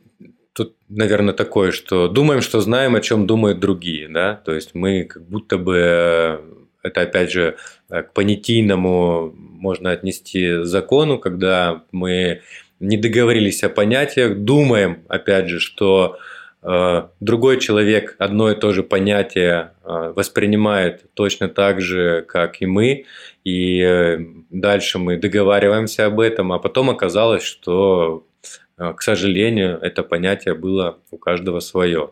тут, 0.55 0.77
наверное, 0.89 1.35
такое, 1.35 1.73
что 1.73 2.09
думаем, 2.09 2.41
что 2.41 2.61
знаем, 2.61 2.95
о 2.95 3.01
чем 3.01 3.27
думают 3.27 3.59
другие, 3.59 4.09
да, 4.09 4.41
то 4.45 4.55
есть 4.55 4.75
мы 4.75 5.05
как 5.05 5.27
будто 5.27 5.59
бы, 5.59 5.77
э, 5.77 6.39
это 6.83 7.01
опять 7.03 7.33
же 7.33 7.57
э, 7.91 8.03
к 8.03 8.13
понятийному 8.13 9.35
можно 9.37 9.91
отнести 9.91 10.63
закону, 10.63 11.19
когда 11.19 11.83
мы 11.91 12.43
не 12.79 12.97
договорились 12.97 13.65
о 13.65 13.69
понятиях, 13.69 14.39
думаем, 14.39 15.03
опять 15.09 15.49
же, 15.49 15.59
что 15.59 16.19
э, 16.63 17.03
другой 17.19 17.59
человек 17.59 18.15
одно 18.19 18.53
и 18.53 18.55
то 18.55 18.73
же 18.73 18.85
понятие 18.85 19.73
воспринимает 19.83 21.13
точно 21.15 21.49
так 21.49 21.81
же, 21.81 22.23
как 22.23 22.63
и 22.63 22.67
мы, 22.67 23.07
и 23.43 24.19
дальше 24.51 24.99
мы 24.99 25.17
договариваемся 25.17 26.07
об 26.07 26.21
этом, 26.21 26.53
а 26.53 26.59
потом 26.59 26.91
оказалось, 26.91 27.43
что 27.43 28.25
к 28.77 29.03
сожалению, 29.03 29.79
это 29.81 30.03
понятие 30.03 30.55
было 30.55 30.99
у 31.11 31.19
каждого 31.19 31.61
свое. 31.61 32.11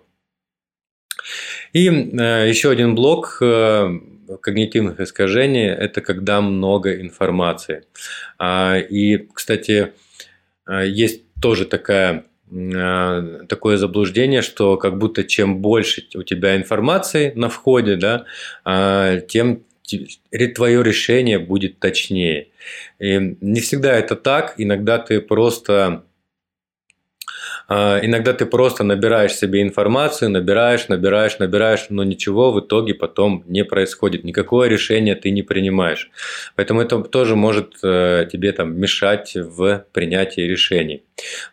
И 1.73 1.89
э, 1.89 2.49
еще 2.49 2.71
один 2.71 2.95
блок 2.95 3.39
э, 3.41 3.99
когнитивных 4.41 5.01
искажений– 5.01 5.67
это 5.69 6.01
когда 6.01 6.41
много 6.41 7.01
информации. 7.01 7.85
А, 8.39 8.79
и, 8.79 9.29
кстати, 9.33 9.93
э, 10.69 10.87
есть 10.87 11.23
тоже 11.41 11.65
такая, 11.67 12.25
такое 13.49 13.79
заблуждение, 13.79 14.43
что 14.43 14.77
как 14.77 14.99
будто 14.99 15.25
чем 15.25 15.59
больше 15.63 16.05
у 16.15 16.23
тебя 16.23 16.55
информации 16.55 17.33
на 17.35 17.49
входе, 17.49 17.97
да, 17.97 18.27
а, 18.65 19.21
тем 19.21 19.65
твое 20.55 20.83
решение 20.83 21.39
будет 21.39 21.79
точнее. 21.79 22.49
И 22.99 23.37
не 23.41 23.61
всегда 23.61 23.95
это 23.95 24.17
так. 24.17 24.55
Иногда 24.59 24.99
ты 24.99 25.21
просто 25.21 25.73
а, 25.83 26.05
иногда 28.03 28.33
ты 28.33 28.45
просто 28.47 28.85
набираешь 28.85 29.35
себе 29.35 29.63
информацию, 29.63 30.31
набираешь, 30.31 30.89
набираешь, 30.89 31.39
набираешь, 31.39 31.87
но 31.91 32.05
ничего 32.05 32.51
в 32.53 32.61
итоге 32.61 32.95
потом 32.95 33.45
не 33.47 33.65
происходит. 33.65 34.25
Никакое 34.25 34.69
решение 34.69 35.15
ты 35.15 35.31
не 35.31 35.43
принимаешь. 35.43 36.11
Поэтому 36.57 36.81
это 36.81 37.01
тоже 37.03 37.37
может 37.37 37.75
э, 37.83 38.27
тебе 38.33 38.53
там 38.53 38.79
мешать 38.79 39.35
в 39.35 39.85
принятии 39.93 40.43
решений. 40.43 41.05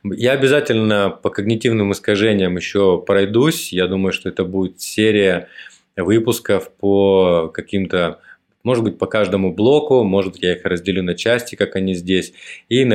Я 0.03 0.31
обязательно 0.31 1.09
по 1.09 1.29
когнитивным 1.29 1.91
искажениям 1.91 2.55
еще 2.57 3.01
пройдусь. 3.05 3.71
Я 3.71 3.87
думаю, 3.87 4.11
что 4.11 4.29
это 4.29 4.43
будет 4.43 4.81
серия 4.81 5.47
выпусков 5.95 6.71
по 6.71 7.51
каким-то 7.53 8.19
может 8.63 8.83
быть, 8.83 8.97
по 8.97 9.05
каждому 9.05 9.53
блоку, 9.53 10.03
может, 10.03 10.35
я 10.43 10.53
их 10.53 10.65
разделю 10.65 11.01
на 11.01 11.15
части, 11.15 11.55
как 11.55 11.77
они 11.77 11.93
здесь, 11.93 12.33
и 12.67 12.85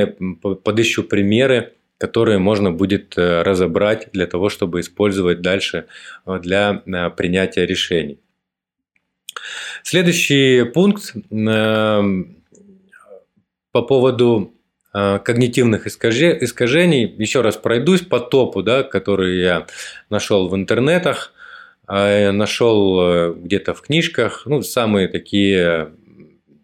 подыщу 0.63 1.03
примеры, 1.03 1.73
которые 1.97 2.39
можно 2.39 2.71
будет 2.71 3.17
э, 3.17 3.41
разобрать 3.41 4.09
для 4.11 4.27
того, 4.27 4.49
чтобы 4.49 4.81
использовать 4.81 5.41
дальше 5.41 5.85
э, 6.25 6.39
для 6.41 6.83
э, 6.85 7.09
принятия 7.11 7.65
решений. 7.65 8.19
Следующий 9.83 10.63
пункт 10.63 11.13
по 13.71 13.81
поводу 13.81 14.53
когнитивных 14.93 15.87
искажений. 15.87 17.13
Еще 17.17 17.41
раз 17.41 17.57
пройдусь 17.57 18.01
по 18.01 18.21
топу, 18.21 18.63
да, 18.63 18.83
который 18.83 19.41
я 19.41 19.67
нашел 20.09 20.47
в 20.47 20.55
интернетах, 20.55 21.33
нашел 21.85 23.33
где-то 23.35 23.73
в 23.73 23.81
книжках, 23.81 24.43
ну, 24.45 24.61
самые 24.61 25.09
такие 25.09 25.91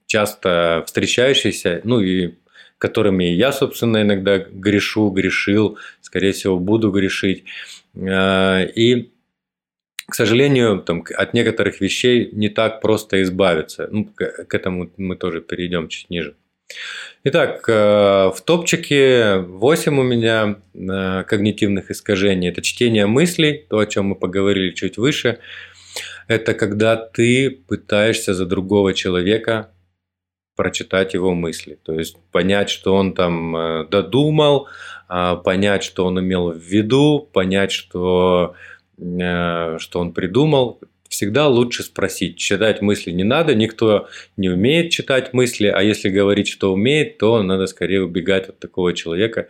часто 0.06 0.84
встречающиеся, 0.88 1.82
ну 1.84 2.00
и 2.00 2.36
которыми 2.82 3.26
я, 3.26 3.52
собственно, 3.52 4.02
иногда 4.02 4.40
грешу, 4.40 5.12
грешил, 5.12 5.78
скорее 6.02 6.32
всего, 6.32 6.58
буду 6.58 6.90
грешить. 6.90 7.44
А, 7.96 8.64
и, 8.64 9.12
к 10.08 10.16
сожалению, 10.16 10.82
там, 10.82 11.04
от 11.16 11.36
некоторых 11.36 11.80
вещей 11.80 12.32
не 12.32 12.50
так 12.50 12.82
просто 12.82 13.22
избавиться. 13.22 13.88
Ну, 13.92 14.06
к 14.16 14.56
этому 14.56 14.92
мы 14.98 15.16
тоже 15.16 15.42
перейдем 15.42 15.90
чуть 15.90 16.10
ниже. 16.10 16.36
Итак, 17.24 17.70
э, 17.70 18.32
в 18.36 18.42
топчике 18.44 19.38
8 19.38 20.00
у 20.00 20.04
меня 20.04 20.56
э, 20.74 21.24
когнитивных 21.28 21.92
искажений. 21.92 22.50
Это 22.50 22.64
чтение 22.64 23.06
мыслей, 23.06 23.64
то, 23.70 23.78
о 23.78 23.86
чем 23.86 24.06
мы 24.08 24.16
поговорили 24.16 24.74
чуть 24.74 24.98
выше. 24.98 25.38
Это 26.28 26.56
когда 26.56 26.96
ты 26.96 27.52
пытаешься 27.52 28.34
за 28.34 28.48
другого 28.48 28.96
человека 28.96 29.70
прочитать 30.62 31.16
его 31.16 31.34
мысли. 31.34 31.80
То 31.82 31.94
есть 31.94 32.18
понять, 32.32 32.70
что 32.70 32.94
он 32.94 33.16
там 33.16 33.56
э, 33.58 33.88
додумал, 33.90 34.68
а, 35.08 35.36
понять, 35.36 35.82
что 35.82 36.06
он 36.06 36.20
имел 36.20 36.52
в 36.52 36.58
виду, 36.60 37.28
понять, 37.34 37.72
что, 37.72 38.54
э, 39.00 39.78
что 39.80 40.00
он 40.00 40.14
придумал. 40.14 40.80
Всегда 41.10 41.48
лучше 41.48 41.82
спросить. 41.82 42.38
Читать 42.38 42.84
мысли 42.84 43.10
не 43.10 43.24
надо, 43.24 43.56
никто 43.56 44.08
не 44.38 44.50
умеет 44.50 44.92
читать 44.92 45.34
мысли, 45.34 45.66
а 45.66 45.82
если 45.82 46.10
говорить, 46.10 46.48
что 46.48 46.72
умеет, 46.72 47.18
то 47.18 47.42
надо 47.42 47.66
скорее 47.66 48.04
убегать 48.04 48.48
от 48.50 48.60
такого 48.60 48.94
человека. 48.94 49.48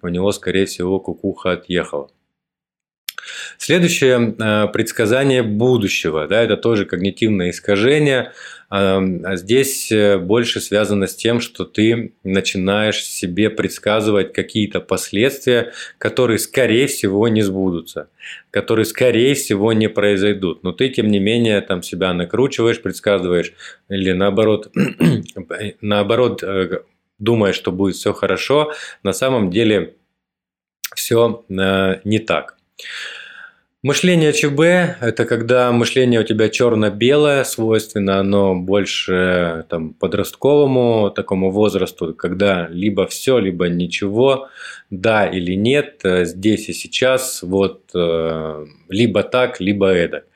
У 0.00 0.06
него, 0.06 0.30
скорее 0.30 0.66
всего, 0.66 1.00
кукуха 1.00 1.54
отъехала. 1.54 2.08
Следующее 3.58 4.34
э, 4.38 4.68
предсказание 4.72 5.42
будущего. 5.42 6.26
Да, 6.26 6.42
это 6.42 6.56
тоже 6.56 6.84
когнитивное 6.84 7.50
искажение. 7.50 8.32
А 8.74 9.36
здесь 9.36 9.92
э, 9.92 10.16
больше 10.16 10.58
связано 10.62 11.06
с 11.06 11.14
тем, 11.14 11.40
что 11.40 11.66
ты 11.66 12.14
начинаешь 12.24 13.04
себе 13.04 13.50
предсказывать 13.50 14.32
какие-то 14.32 14.80
последствия, 14.80 15.74
которые, 15.98 16.38
скорее 16.38 16.86
всего, 16.86 17.28
не 17.28 17.42
сбудутся, 17.42 18.08
которые, 18.50 18.86
скорее 18.86 19.34
всего, 19.34 19.74
не 19.74 19.90
произойдут. 19.90 20.62
Но 20.62 20.72
ты, 20.72 20.88
тем 20.88 21.08
не 21.08 21.18
менее, 21.18 21.60
там 21.60 21.82
себя 21.82 22.14
накручиваешь, 22.14 22.80
предсказываешь, 22.80 23.52
или 23.90 24.12
наоборот, 24.12 24.72
наоборот 25.82 26.42
э, 26.42 26.80
думаешь, 27.18 27.56
что 27.56 27.72
будет 27.72 27.96
все 27.96 28.14
хорошо, 28.14 28.72
на 29.02 29.12
самом 29.12 29.50
деле 29.50 29.96
все 30.94 31.44
не 31.48 32.18
так. 32.20 32.56
Мышление 33.82 34.32
ЧБ– 34.32 34.60
это 35.00 35.24
когда 35.24 35.72
мышление 35.72 36.20
у 36.20 36.22
тебя 36.22 36.48
черно-белое, 36.48 37.42
свойственно 37.42 38.20
оно 38.20 38.54
больше 38.54 39.66
там, 39.68 39.94
подростковому 39.94 41.10
такому 41.10 41.50
возрасту, 41.50 42.14
когда 42.14 42.68
либо 42.70 43.08
все, 43.08 43.40
либо 43.40 43.68
ничего, 43.68 44.46
да 44.90 45.26
или 45.26 45.54
нет, 45.54 45.98
э, 46.04 46.26
здесь 46.26 46.68
и 46.68 46.72
сейчас, 46.72 47.42
вот 47.42 47.90
э, 47.92 48.66
либо 48.88 49.24
так, 49.24 49.58
либо 49.58 49.88
это. 49.88 50.26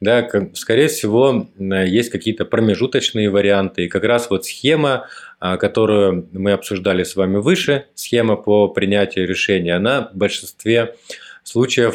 Да, 0.00 0.28
скорее 0.54 0.88
всего, 0.88 1.46
есть 1.58 2.10
какие-то 2.10 2.44
промежуточные 2.44 3.30
варианты. 3.30 3.84
И 3.84 3.88
как 3.88 4.02
раз 4.02 4.30
вот 4.30 4.46
схема, 4.46 5.06
а, 5.38 5.58
которую 5.58 6.26
мы 6.32 6.52
обсуждали 6.52 7.04
с 7.04 7.14
вами 7.14 7.36
выше, 7.36 7.84
схема 7.94 8.34
по 8.36 8.66
принятию 8.66 9.28
решения, 9.28 9.76
она 9.76 10.08
в 10.12 10.16
большинстве 10.16 10.96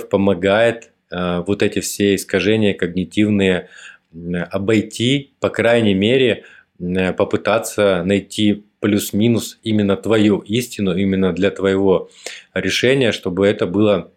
помогает 0.10 0.92
э, 1.12 1.44
вот 1.46 1.64
эти 1.64 1.80
все 1.80 2.16
искажения 2.16 2.74
когнитивные 2.74 3.70
обойти, 4.52 5.34
по 5.40 5.50
крайней 5.50 5.94
мере, 5.94 6.46
попытаться 7.18 8.04
найти 8.06 8.66
плюс-минус 8.80 9.60
именно 9.64 9.98
твою 9.98 10.40
истину, 10.40 10.96
именно 10.96 11.34
для 11.34 11.52
твоего 11.52 12.10
решения, 12.54 13.12
чтобы 13.12 13.48
это 13.48 13.66
было 13.66 14.12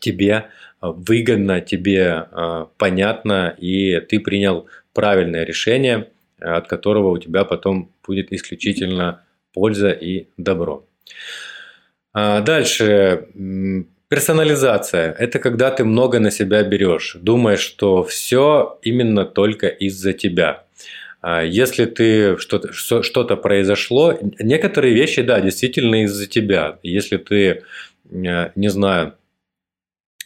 тебе 0.00 0.48
выгодно, 0.80 1.60
тебе 1.60 2.26
э, 2.30 2.66
понятно, 2.78 3.54
и 3.58 4.00
ты 4.00 4.18
принял 4.18 4.66
правильное 4.94 5.44
решение, 5.44 6.08
от 6.38 6.68
которого 6.68 7.10
у 7.10 7.18
тебя 7.18 7.44
потом 7.44 7.92
будет 8.06 8.32
исключительно 8.32 9.22
польза 9.52 9.90
и 9.90 10.28
добро. 10.36 10.86
А 12.12 12.40
дальше. 12.40 13.28
Персонализация– 14.10 15.14
это 15.20 15.38
когда 15.38 15.70
ты 15.70 15.84
много 15.84 16.18
на 16.18 16.32
себя 16.32 16.64
берешь, 16.64 17.16
думаешь, 17.20 17.60
что 17.60 18.02
все 18.02 18.80
именно 18.82 19.24
только 19.24 19.68
из-за 19.68 20.12
тебя. 20.12 20.64
А 21.20 21.44
если 21.44 21.84
ты 21.84 22.36
что-то 22.38 22.72
что 22.72 23.36
произошло, 23.36 24.18
некоторые 24.40 24.94
вещи, 24.94 25.22
да, 25.22 25.40
действительно 25.40 26.02
из-за 26.02 26.26
тебя. 26.26 26.80
Если 26.82 27.18
ты, 27.18 27.62
э, 28.10 28.50
не 28.56 28.68
знаю, 28.68 29.14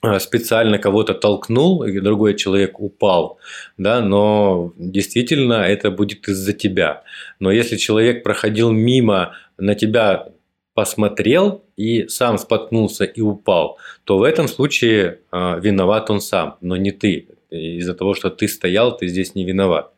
э, 0.03 0.19
специально 0.19 0.79
кого-то 0.79 1.13
толкнул, 1.13 1.83
и 1.85 2.01
другой 2.01 2.37
человек 2.37 2.81
упал, 2.81 3.39
да, 3.77 4.01
но 4.01 4.73
действительно 4.79 5.63
это 5.63 5.91
будет 5.91 6.27
из-за 6.27 6.55
тебя. 6.55 7.03
Но 7.39 7.53
если 7.53 7.77
человек 7.77 8.23
проходил 8.23 8.71
мимо, 8.71 9.35
на 9.59 9.75
тебя 9.75 10.29
посмотрел 10.73 11.64
и 11.77 12.09
сам 12.09 12.39
споткнулся 12.39 13.05
и 13.05 13.21
упал, 13.21 13.79
то 14.05 14.19
в 14.19 14.23
этом 14.23 14.49
случае 14.49 15.21
э, 15.33 15.61
виноват 15.61 16.11
он 16.11 16.21
сам, 16.21 16.57
но 16.61 16.77
не 16.77 16.93
ты. 16.93 17.29
Из-за 17.51 17.95
того, 17.95 18.15
что 18.15 18.31
ты 18.31 18.49
стоял, 18.49 18.97
ты 18.97 19.07
здесь 19.07 19.35
не 19.35 19.45
виноват. 19.45 19.93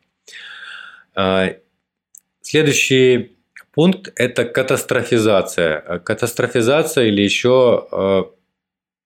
А, 1.15 1.55
следующий 2.41 3.31
пункт– 3.73 4.11
это 4.15 4.45
катастрофизация. 4.45 5.99
Катастрофизация 5.99 7.05
или 7.05 7.21
еще 7.21 7.87
а, 7.91 8.31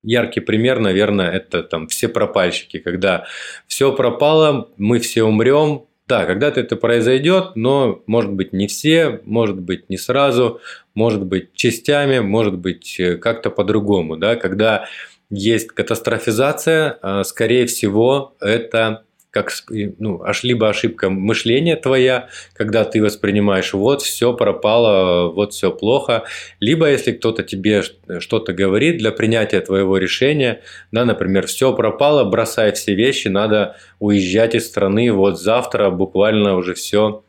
яркий 0.04 0.42
пример, 0.42 0.80
наверное, 0.80 1.32
это 1.32 1.64
там 1.64 1.88
все 1.88 2.10
пропальщики, 2.10 2.80
когда 2.80 3.26
все 3.68 3.94
пропало, 3.96 4.70
мы 4.78 5.00
все 5.00 5.24
умрем. 5.24 5.86
Да, 6.12 6.26
когда-то 6.26 6.60
это 6.60 6.76
произойдет, 6.76 7.56
но 7.56 8.04
может 8.06 8.34
быть 8.34 8.52
не 8.52 8.68
все, 8.68 9.22
может 9.24 9.62
быть 9.62 9.90
не 9.90 9.96
сразу, 9.96 10.60
может 10.94 11.26
быть 11.26 11.54
частями, 11.54 12.20
может 12.20 12.58
быть 12.58 13.00
э, 13.00 13.16
как-то 13.16 13.50
по-другому. 13.50 14.18
Да? 14.18 14.36
Когда 14.36 14.88
есть 15.30 15.70
катастрофизация, 15.70 17.00
а, 17.02 17.24
скорее 17.24 17.66
всего, 17.66 18.36
это 18.42 19.06
как 19.32 19.52
ну, 19.70 20.22
аж 20.24 20.44
либо 20.44 20.70
ошибка 20.70 21.10
мышления 21.10 21.78
твоя, 21.78 22.30
когда 22.54 22.84
ты 22.84 23.02
воспринимаешь, 23.02 23.74
вот 23.74 24.02
все 24.02 24.34
пропало, 24.34 25.32
вот 25.32 25.54
все 25.54 25.72
плохо, 25.72 26.26
либо 26.60 26.90
если 26.90 27.14
кто-то 27.14 27.42
тебе 27.44 27.82
что-то 28.20 28.54
говорит 28.54 28.98
для 28.98 29.12
принятия 29.12 29.62
твоего 29.62 29.98
решения, 29.98 30.62
да, 30.92 31.06
например, 31.06 31.48
все 31.48 31.74
пропало, 31.74 32.26
бросай 32.26 32.74
все 32.74 32.94
вещи, 32.94 33.30
надо 33.30 33.78
уезжать 34.00 34.54
из 34.54 34.68
страны, 34.68 35.12
вот 35.12 35.40
завтра 35.40 35.90
буквально 35.90 36.56
уже 36.58 36.74
все 36.74 37.24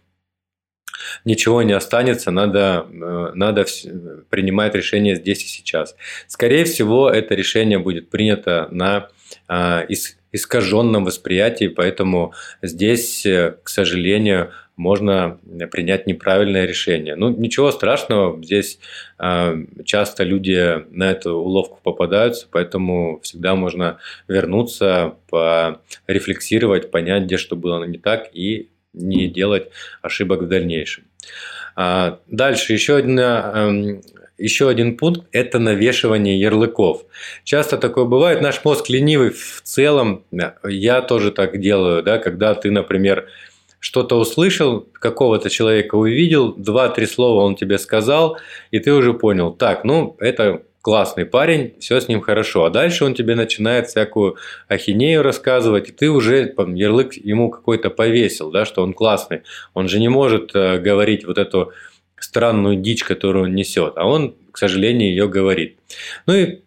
ничего 1.24 1.62
не 1.62 1.72
останется, 1.72 2.30
надо, 2.30 2.86
э, 2.90 3.30
надо 3.34 3.64
принимать 4.28 4.74
решение 4.74 5.16
здесь 5.16 5.44
и 5.44 5.46
сейчас. 5.46 5.94
Скорее 6.26 6.64
всего, 6.64 7.10
это 7.10 7.34
решение 7.34 7.78
будет 7.78 8.10
принято 8.10 8.68
на 8.70 9.08
искаженном 10.32 11.04
восприятии, 11.04 11.68
поэтому 11.68 12.32
здесь, 12.62 13.24
э, 13.26 13.56
к 13.62 13.68
сожалению, 13.68 14.50
можно 14.76 15.38
принять 15.70 16.06
неправильное 16.06 16.64
решение. 16.64 17.14
Ну, 17.14 17.28
ничего 17.28 17.70
страшного, 17.70 18.42
здесь 18.42 18.78
э, 19.18 19.64
часто 19.84 20.24
люди 20.24 20.82
на 20.90 21.10
эту 21.10 21.34
уловку 21.34 21.78
попадаются, 21.82 22.46
поэтому 22.50 23.20
всегда 23.22 23.54
можно 23.54 23.98
вернуться, 24.28 25.16
порефлексировать, 25.28 26.90
понять, 26.90 27.24
где 27.24 27.36
что 27.36 27.54
было 27.54 27.84
не 27.84 27.98
так 27.98 28.30
и 28.32 28.70
не 28.94 29.28
делать 29.28 29.68
ошибок 30.00 30.42
в 30.42 30.48
дальнейшем. 30.48 31.04
А 31.76 32.18
дальше 32.26 32.72
еще 32.72 32.96
одна 32.98 33.52
эм, 33.54 34.02
еще 34.38 34.68
один 34.68 34.96
пункт– 34.96 35.26
это 35.32 35.58
навешивание 35.58 36.38
ярлыков. 36.38 37.04
Часто 37.44 37.78
такое 37.78 38.04
бывает. 38.04 38.40
Наш 38.40 38.64
мозг 38.64 38.88
ленивый 38.88 39.30
в 39.30 39.62
целом. 39.62 40.24
Я 40.64 41.02
тоже 41.02 41.32
так 41.32 41.60
делаю, 41.60 42.02
да, 42.02 42.18
когда 42.18 42.54
ты, 42.54 42.70
например, 42.70 43.28
что-то 43.78 44.16
услышал, 44.16 44.86
какого-то 44.92 45.50
человека 45.50 45.96
увидел, 45.96 46.54
два-три 46.54 47.06
слова 47.06 47.42
он 47.42 47.56
тебе 47.56 47.78
сказал, 47.78 48.38
и 48.70 48.78
ты 48.78 48.92
уже 48.92 49.12
понял, 49.12 49.52
так, 49.52 49.82
ну, 49.82 50.16
это 50.20 50.62
классный 50.82 51.24
парень, 51.24 51.74
все 51.80 52.00
с 52.00 52.08
ним 52.08 52.20
хорошо. 52.20 52.64
А 52.64 52.70
дальше 52.70 53.04
он 53.04 53.14
тебе 53.14 53.34
начинает 53.34 53.88
всякую 53.88 54.36
ахинею 54.68 55.22
рассказывать, 55.22 55.88
и 55.88 55.92
ты 55.92 56.10
уже 56.10 56.54
ярлык 56.56 57.14
ему 57.14 57.50
какой-то 57.50 57.88
повесил, 57.88 58.50
да, 58.50 58.64
что 58.64 58.82
он 58.82 58.92
классный. 58.92 59.42
Он 59.74 59.88
же 59.88 60.00
не 60.00 60.08
может 60.08 60.50
э, 60.54 60.78
говорить 60.78 61.24
вот 61.24 61.38
эту 61.38 61.72
странную 62.22 62.76
дичь, 62.76 63.04
которую 63.04 63.46
он 63.46 63.54
несет, 63.54 63.94
а 63.96 64.06
он, 64.06 64.36
к 64.50 64.58
сожалению, 64.58 65.10
ее 65.10 65.28
говорит. 65.28 65.78
Ну 66.26 66.34
и 66.34 66.62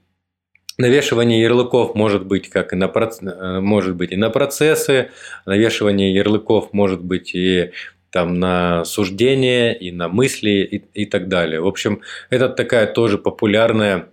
Навешивание 0.78 1.42
ярлыков 1.42 1.96
может 1.96 2.26
быть 2.26 2.50
как 2.50 2.74
и 2.74 2.76
на, 2.76 2.92
э, 2.92 3.60
может 3.62 3.96
быть 3.96 4.12
и 4.12 4.18
на 4.18 4.30
процессы, 4.30 5.10
навешивание 5.46 6.14
ярлыков 6.14 6.74
может 6.74 7.02
быть 7.02 7.34
и 7.34 7.72
там 8.10 8.40
на 8.40 8.84
суждения, 8.84 9.74
и 9.74 9.92
на 9.92 10.10
мысли, 10.10 10.50
и, 10.50 11.04
и 11.04 11.06
так 11.06 11.30
далее. 11.30 11.62
В 11.62 11.68
общем, 11.68 12.02
это 12.30 12.50
такая 12.50 12.88
тоже 12.88 13.18
популярная, 13.18 14.10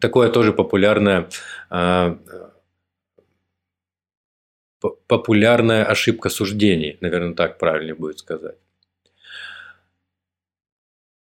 такое 0.00 0.30
тоже 0.30 0.52
популярная, 0.54 1.28
э, 1.70 2.16
популярная 5.06 5.84
ошибка 5.84 6.30
суждений, 6.30 6.96
наверное, 7.02 7.34
так 7.34 7.58
правильно 7.58 7.94
будет 7.94 8.18
сказать. 8.18 8.56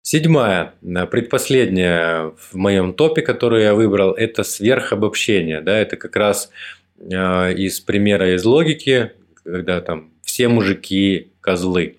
Седьмая, 0.08 0.76
э, 0.84 1.08
предпоследняя 1.08 2.32
в 2.38 2.54
моем 2.54 2.94
топе, 2.94 3.24
которую 3.24 3.63
я 3.63 3.74
выбрал, 3.74 4.12
это 4.12 4.44
сверхобобщение. 4.44 5.62
Да, 5.62 5.76
это 5.80 5.98
как 5.98 6.15
раз 6.15 6.52
э, 7.00 7.54
из 7.56 7.80
примера 7.80 8.36
из 8.36 8.46
логики, 8.46 9.13
когда 9.44 9.82
там 9.82 10.12
все 10.22 10.48
мужики 10.48 11.32
козлы. 11.41 11.98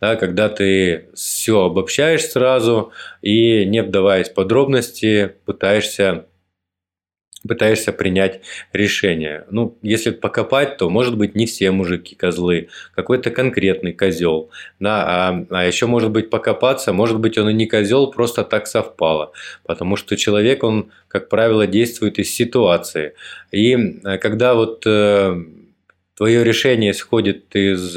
Да, 0.00 0.14
когда 0.14 0.48
ты 0.48 1.08
все 1.14 1.64
обобщаешь 1.64 2.24
сразу 2.24 2.92
и, 3.20 3.64
не 3.64 3.82
вдаваясь 3.82 4.28
в 4.28 4.34
подробности, 4.34 5.32
пытаешься 5.44 6.26
пытаешься 7.46 7.92
принять 7.92 8.40
решение. 8.72 9.44
Ну, 9.50 9.78
если 9.82 10.10
покопать, 10.10 10.76
то, 10.76 10.90
может 10.90 11.16
быть, 11.16 11.34
не 11.34 11.46
все 11.46 11.70
мужики 11.70 12.14
козлы, 12.14 12.68
какой-то 12.94 13.30
конкретный 13.30 13.92
козел. 13.92 14.50
Да, 14.78 15.04
а, 15.06 15.46
а 15.50 15.64
еще, 15.64 15.86
может 15.86 16.10
быть, 16.10 16.30
покопаться, 16.30 16.92
может 16.92 17.18
быть, 17.18 17.38
он 17.38 17.48
и 17.48 17.54
не 17.54 17.66
козел, 17.66 18.10
просто 18.10 18.44
так 18.44 18.66
совпало. 18.66 19.32
Потому 19.64 19.96
что 19.96 20.16
человек, 20.16 20.62
он, 20.62 20.90
как 21.08 21.28
правило, 21.28 21.66
действует 21.66 22.18
из 22.18 22.34
ситуации. 22.34 23.14
И 23.52 23.74
э, 23.74 24.18
когда 24.18 24.54
вот 24.54 24.82
э, 24.86 25.34
твое 26.16 26.44
решение 26.44 26.90
исходит 26.90 27.56
из 27.56 27.96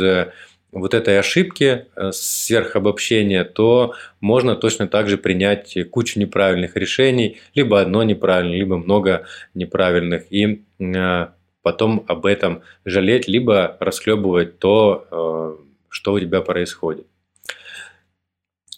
вот 0.74 0.94
этой 0.94 1.20
ошибки 1.20 1.86
э, 1.96 2.12
сверхобобщения, 2.12 3.44
то 3.44 3.94
можно 4.20 4.56
точно 4.56 4.88
так 4.88 5.08
же 5.08 5.18
принять 5.18 5.78
кучу 5.92 6.20
неправильных 6.20 6.76
решений, 6.76 7.38
либо 7.54 7.80
одно 7.80 8.04
неправильное, 8.04 8.58
либо 8.58 8.78
много 8.78 9.26
неправильных, 9.54 10.26
и 10.32 10.64
э, 10.80 11.28
потом 11.62 12.04
об 12.08 12.26
этом 12.26 12.64
жалеть, 12.86 13.28
либо 13.28 13.78
расхлебывать 13.80 14.60
то, 14.60 15.08
э, 15.12 15.56
что 15.90 16.14
у 16.14 16.20
тебя 16.20 16.42
происходит. 16.42 17.06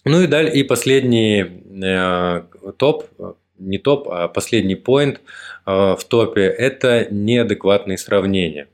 Ну 0.03 0.21
и 0.21 0.27
далее, 0.27 0.53
и 0.53 0.63
последний 0.63 1.63
топ, 2.77 3.05
не 3.57 3.79
топ, 3.79 4.07
а 4.07 4.27
последний 4.27 4.75
поинт 4.75 5.19
в 5.65 5.99
топе– 6.07 6.41
это 6.43 7.07
неадекватные 7.09 7.97
сравнения. 7.97 8.67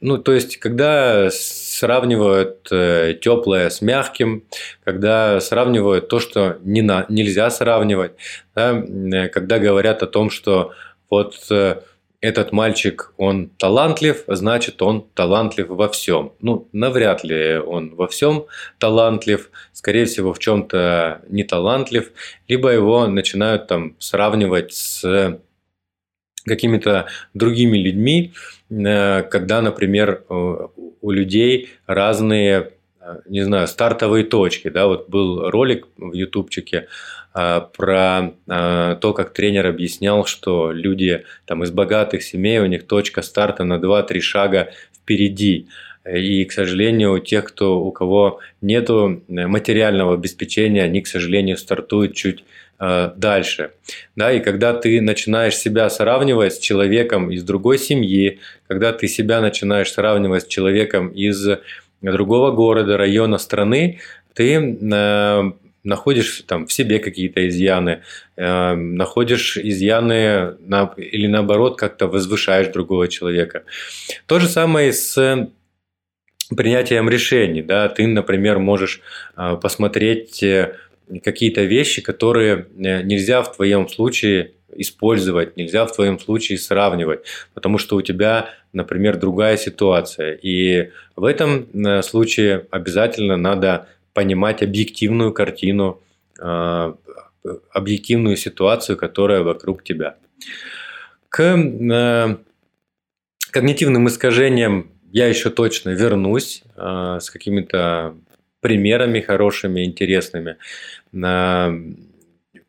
Ну, 0.00 0.18
то 0.18 0.32
есть, 0.32 0.56
когда 0.56 1.28
сравнивают 1.30 2.68
э, 2.70 3.14
теплое 3.20 3.70
с 3.70 3.80
мягким, 3.80 4.44
когда 4.84 5.40
сравнивают 5.40 6.08
то, 6.08 6.18
что 6.18 6.58
не 6.62 6.82
на, 6.82 7.06
нельзя 7.08 7.50
сравнивать, 7.50 8.12
да, 8.54 8.72
э, 8.72 9.28
когда 9.28 9.58
говорят 9.58 10.02
о 10.02 10.08
том, 10.08 10.30
что 10.30 10.72
вот 11.08 11.36
э, 11.50 11.82
этот 12.20 12.52
мальчик, 12.52 13.12
он 13.16 13.50
талантлив, 13.58 14.24
значит, 14.26 14.80
он 14.82 15.06
талантлив 15.14 15.68
во 15.68 15.88
всем. 15.88 16.32
Ну, 16.40 16.68
навряд 16.72 17.24
ли 17.24 17.58
он 17.58 17.94
во 17.94 18.06
всем 18.06 18.46
талантлив, 18.78 19.50
скорее 19.72 20.06
всего, 20.06 20.32
в 20.32 20.38
чем-то 20.38 21.22
не 21.28 21.44
талантлив, 21.44 22.12
либо 22.48 22.70
его 22.70 23.06
начинают 23.08 23.66
там 23.66 23.96
сравнивать 23.98 24.72
с 24.72 25.40
какими-то 26.44 27.06
другими 27.34 27.78
людьми, 27.78 28.32
э, 28.70 29.22
когда, 29.22 29.62
например, 29.62 30.24
э, 30.28 30.66
у 31.00 31.10
людей 31.10 31.70
разные, 31.86 32.70
э, 33.00 33.20
не 33.28 33.42
знаю, 33.42 33.68
стартовые 33.68 34.24
точки. 34.24 34.68
Да? 34.68 34.86
Вот 34.86 35.08
был 35.08 35.50
ролик 35.50 35.86
в 35.96 36.12
ютубчике 36.12 36.88
про 37.34 38.34
то, 38.46 39.14
как 39.16 39.32
тренер 39.32 39.66
объяснял, 39.68 40.26
что 40.26 40.70
люди 40.70 41.24
там, 41.46 41.64
из 41.64 41.70
богатых 41.70 42.22
семей, 42.22 42.58
у 42.58 42.66
них 42.66 42.86
точка 42.86 43.22
старта 43.22 43.64
на 43.64 43.78
2-3 43.78 44.20
шага 44.20 44.72
впереди. 44.94 45.66
И, 46.04 46.44
к 46.44 46.52
сожалению, 46.52 47.14
у 47.14 47.18
тех, 47.20 47.46
кто, 47.46 47.80
у 47.80 47.90
кого 47.90 48.40
нет 48.60 48.90
материального 49.28 50.12
обеспечения, 50.12 50.82
они, 50.82 51.00
к 51.00 51.06
сожалению, 51.06 51.56
стартуют 51.56 52.14
чуть 52.14 52.44
дальше. 53.16 53.70
Да, 54.16 54.32
и 54.32 54.40
когда 54.40 54.74
ты 54.74 55.00
начинаешь 55.00 55.56
себя 55.56 55.88
сравнивать 55.88 56.54
с 56.54 56.58
человеком 56.58 57.30
из 57.30 57.44
другой 57.44 57.78
семьи, 57.78 58.40
когда 58.66 58.92
ты 58.92 59.06
себя 59.06 59.40
начинаешь 59.40 59.92
сравнивать 59.92 60.44
с 60.44 60.46
человеком 60.46 61.08
из 61.08 61.46
другого 62.00 62.50
города, 62.50 62.96
района, 62.96 63.38
страны, 63.38 64.00
ты 64.34 64.54
э, 64.56 65.52
находишь 65.84 66.42
там 66.46 66.66
в 66.66 66.72
себе 66.72 66.98
какие-то 66.98 67.48
изъяны, 67.48 68.02
э, 68.36 68.74
находишь 68.74 69.56
изъяны 69.56 70.56
на, 70.60 70.92
или 70.96 71.26
наоборот 71.26 71.78
как-то 71.78 72.06
возвышаешь 72.06 72.68
другого 72.68 73.08
человека. 73.08 73.64
То 74.26 74.40
же 74.40 74.48
самое 74.48 74.92
с 74.92 75.50
принятием 76.54 77.08
решений. 77.08 77.62
Да? 77.62 77.88
Ты, 77.88 78.06
например, 78.06 78.58
можешь 78.58 79.00
э, 79.36 79.56
посмотреть 79.60 80.44
какие-то 81.22 81.62
вещи, 81.62 82.02
которые 82.02 82.66
э, 82.76 83.02
нельзя 83.02 83.42
в 83.42 83.54
твоем 83.54 83.88
случае 83.88 84.52
использовать, 84.74 85.56
нельзя 85.56 85.84
в 85.84 85.94
твоем 85.94 86.18
случае 86.18 86.58
сравнивать, 86.58 87.20
потому 87.54 87.78
что 87.78 87.96
у 87.96 88.02
тебя, 88.02 88.50
например, 88.72 89.18
другая 89.18 89.56
ситуация. 89.56 90.32
И 90.32 90.90
в 91.16 91.24
этом 91.24 91.66
э, 91.74 92.02
случае 92.02 92.66
обязательно 92.70 93.36
надо 93.36 93.88
понимать 94.14 94.62
объективную 94.62 95.32
картину, 95.32 96.00
э, 96.38 96.94
объективную 97.72 98.36
ситуацию, 98.36 98.96
которая 98.96 99.42
вокруг 99.42 99.82
тебя. 99.82 100.16
К 101.28 102.38
когнитивным 103.50 104.06
искажениям 104.08 104.90
я 105.10 105.26
еще 105.26 105.50
точно 105.50 105.90
вернусь 105.90 106.62
с 106.76 107.30
какими-то 107.30 108.14
примерами 108.62 109.20
хорошими, 109.20 109.84
интересными. 109.84 110.56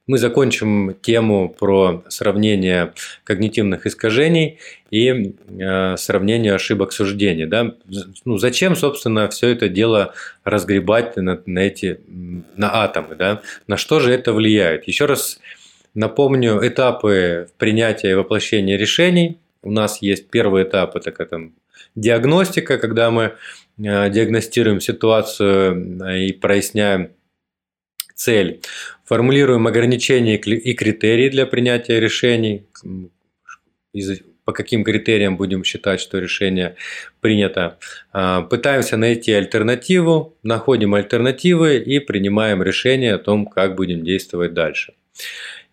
Мы 0.06 0.18
закончим 0.18 0.98
тему 1.02 1.56
про 1.58 2.04
сравнение 2.10 2.94
когнитивных 3.24 3.86
искажений 3.86 4.60
и 4.92 5.08
э, 5.08 5.96
сравнение 5.96 6.54
ошибок 6.54 6.92
суждения. 6.92 7.48
Да? 7.48 7.76
Ну, 8.26 8.38
зачем, 8.38 8.76
собственно, 8.76 9.30
все 9.30 9.48
это 9.48 9.70
дело 9.70 10.14
разгребать 10.44 11.16
на, 11.16 11.42
на 11.46 11.60
эти 11.60 12.02
на 12.08 12.84
атомы? 12.84 13.16
Да? 13.16 13.42
На 13.68 13.78
что 13.78 14.02
же 14.02 14.12
это 14.12 14.34
влияет? 14.34 14.90
Еще 14.90 15.06
раз 15.06 15.40
напомню 15.94 16.60
этапы 16.68 17.48
принятия 17.58 18.12
и 18.12 18.16
воплощения 18.16 18.78
решений. 18.78 19.38
У 19.62 19.72
нас 19.72 20.02
есть 20.02 20.30
первый 20.30 20.64
этап, 20.64 20.98
это 20.98 21.12
как 21.12 21.30
там, 21.30 21.54
диагностика, 21.96 22.78
когда 22.78 23.10
мы 23.10 23.36
диагностируем 23.78 24.80
ситуацию 24.80 26.02
э, 26.06 26.20
и 26.26 26.34
проясняем 26.34 27.12
цель, 28.16 28.62
формулируем 29.06 29.68
ограничения 29.68 30.38
и 30.38 30.74
критерии 30.74 31.30
для 31.30 31.46
принятия 31.46 32.00
решений, 32.00 32.66
по 34.46 34.52
каким 34.52 34.84
критериям 34.84 35.38
будем 35.38 35.64
считать, 35.64 36.00
что 36.02 36.20
решение 36.20 36.76
принято. 37.20 37.80
Э, 38.14 38.44
пытаемся 38.48 38.98
найти 38.98 39.32
альтернативу, 39.32 40.38
находим 40.44 40.94
альтернативы 40.94 41.78
и 41.78 42.00
принимаем 42.00 42.62
решение 42.62 43.16
о 43.16 43.20
том, 43.20 43.48
как 43.48 43.76
будем 43.76 44.04
действовать 44.04 44.54
дальше. 44.54 44.94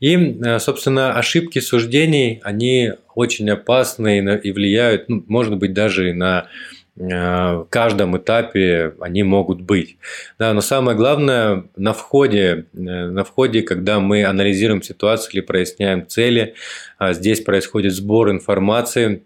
И, 0.01 0.41
собственно, 0.61 1.15
ошибки 1.19 1.59
суждений, 1.59 2.41
они 2.43 2.93
очень 3.15 3.51
опасны 3.51 4.41
и 4.43 4.53
влияют, 4.53 5.11
ну, 5.11 5.23
может 5.27 5.59
быть, 5.59 5.75
даже 5.75 6.09
и 6.09 6.13
на 6.15 6.49
Э, 6.49 6.80
в 7.01 7.67
каждом 7.71 8.19
этапе 8.19 8.93
они 9.01 9.23
могут 9.23 9.63
быть. 9.63 9.97
Да, 10.39 10.53
но 10.53 10.61
самое 10.61 10.97
главное, 10.97 11.65
на 11.75 11.95
входе, 11.95 12.67
э, 12.75 12.77
на 12.77 13.25
входе, 13.25 13.63
когда 13.63 14.01
мы 14.01 14.25
анализируем 14.25 14.83
ситуацию 14.83 15.33
или 15.33 15.41
проясняем 15.41 16.07
цели, 16.07 16.55
а 16.99 17.15
здесь 17.15 17.41
происходит 17.41 17.95
сбор 17.95 18.31
информации, 18.31 19.23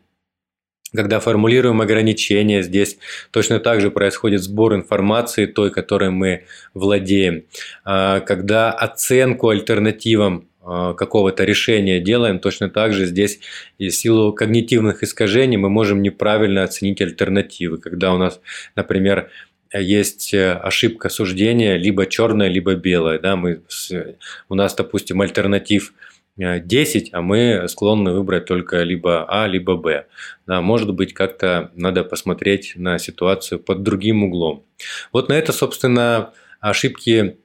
когда 0.94 1.18
формулируем 1.18 1.80
ограничения, 1.80 2.62
здесь 2.62 2.98
точно 3.32 3.58
так 3.58 3.80
же 3.80 3.90
происходит 3.90 4.42
сбор 4.42 4.76
информации, 4.76 5.46
той, 5.46 5.72
которой 5.72 6.10
мы 6.10 6.44
владеем. 6.72 7.44
А 7.84 8.20
когда 8.20 8.70
оценку 8.70 9.48
альтернативам 9.48 10.46
какого-то 10.64 11.44
решения 11.44 12.00
делаем, 12.00 12.38
точно 12.38 12.70
так 12.70 12.92
же 12.92 13.06
здесь 13.06 13.40
и 13.78 13.88
в 13.88 13.94
силу 13.94 14.32
когнитивных 14.32 15.02
искажений 15.02 15.56
мы 15.56 15.68
можем 15.68 16.02
неправильно 16.02 16.62
оценить 16.62 17.00
альтернативы. 17.00 17.78
Когда 17.78 18.14
у 18.14 18.18
нас, 18.18 18.40
например, 18.74 19.30
есть 19.72 20.32
э, 20.32 20.52
ошибка 20.52 21.08
суждения, 21.08 21.76
либо 21.76 22.06
черная, 22.06 22.48
либо 22.48 22.74
белая. 22.74 23.18
Да, 23.18 23.36
мы, 23.36 23.62
у 24.48 24.54
нас, 24.54 24.74
допустим, 24.74 25.20
альтернатив 25.20 25.92
10, 26.36 27.08
э, 27.08 27.10
а 27.12 27.22
мы 27.22 27.66
склонны 27.68 28.12
выбрать 28.12 28.46
только 28.46 28.82
либо 28.82 29.24
А, 29.28 29.46
либо 29.46 29.76
Б. 29.76 30.06
Да, 30.46 30.60
может 30.60 30.92
быть, 30.94 31.12
как-то 31.12 31.70
надо 31.74 32.04
посмотреть 32.04 32.72
на 32.76 32.98
ситуацию 32.98 33.58
под 33.58 33.82
другим 33.82 34.24
углом. 34.24 34.64
Вот 35.12 35.28
на 35.28 35.34
это, 35.34 35.52
собственно, 35.52 36.32
ошибки 36.60 37.38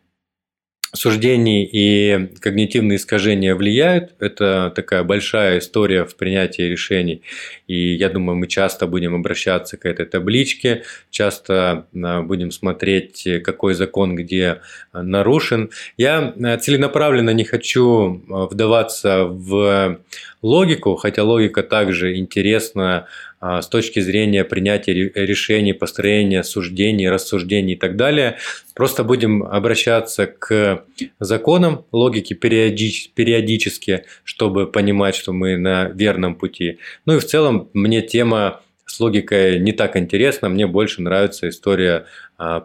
суждений 0.93 1.69
и 1.71 2.29
когнитивные 2.39 2.97
искажения 2.97 3.55
влияют. 3.55 4.13
Это 4.19 4.71
такая 4.75 5.03
большая 5.03 5.59
история 5.59 6.05
в 6.05 6.15
принятии 6.15 6.63
решений. 6.63 7.21
И 7.67 7.93
я 7.93 8.09
думаю, 8.09 8.37
мы 8.37 8.47
часто 8.47 8.87
будем 8.87 9.13
обращаться 9.15 9.77
к 9.77 9.85
этой 9.85 10.05
табличке, 10.05 10.83
часто 11.11 11.85
а, 11.95 12.21
будем 12.21 12.51
смотреть, 12.51 13.27
какой 13.43 13.73
закон 13.73 14.15
где 14.15 14.61
нарушен. 14.93 15.69
Я 15.97 16.33
а, 16.41 16.57
целенаправленно 16.57 17.31
не 17.31 17.43
хочу 17.43 18.23
а, 18.29 18.47
вдаваться 18.47 19.25
в 19.25 19.99
логику, 20.41 20.95
хотя 20.95 21.23
логика 21.23 21.63
также 21.63 22.17
интересна 22.17 23.07
с 23.41 23.67
точки 23.67 23.99
зрения 23.99 24.43
принятия 24.43 24.93
решений, 24.93 25.73
построения 25.73 26.43
суждений, 26.43 27.09
рассуждений 27.09 27.75
и 27.75 27.77
так 27.77 27.95
далее. 27.95 28.37
Просто 28.75 29.03
будем 29.03 29.43
обращаться 29.43 30.27
к 30.27 30.83
законам 31.19 31.85
логики 31.91 32.33
периодически, 32.33 34.03
чтобы 34.23 34.67
понимать, 34.67 35.15
что 35.15 35.31
мы 35.31 35.57
на 35.57 35.89
верном 35.89 36.35
пути. 36.35 36.79
Ну 37.05 37.15
и 37.15 37.19
в 37.19 37.25
целом 37.25 37.69
мне 37.73 38.01
тема 38.01 38.61
с 38.85 38.99
логикой 38.99 39.59
не 39.59 39.71
так 39.71 39.95
интересна, 39.95 40.49
мне 40.49 40.65
больше 40.65 41.01
нравится 41.01 41.47
история 41.47 42.05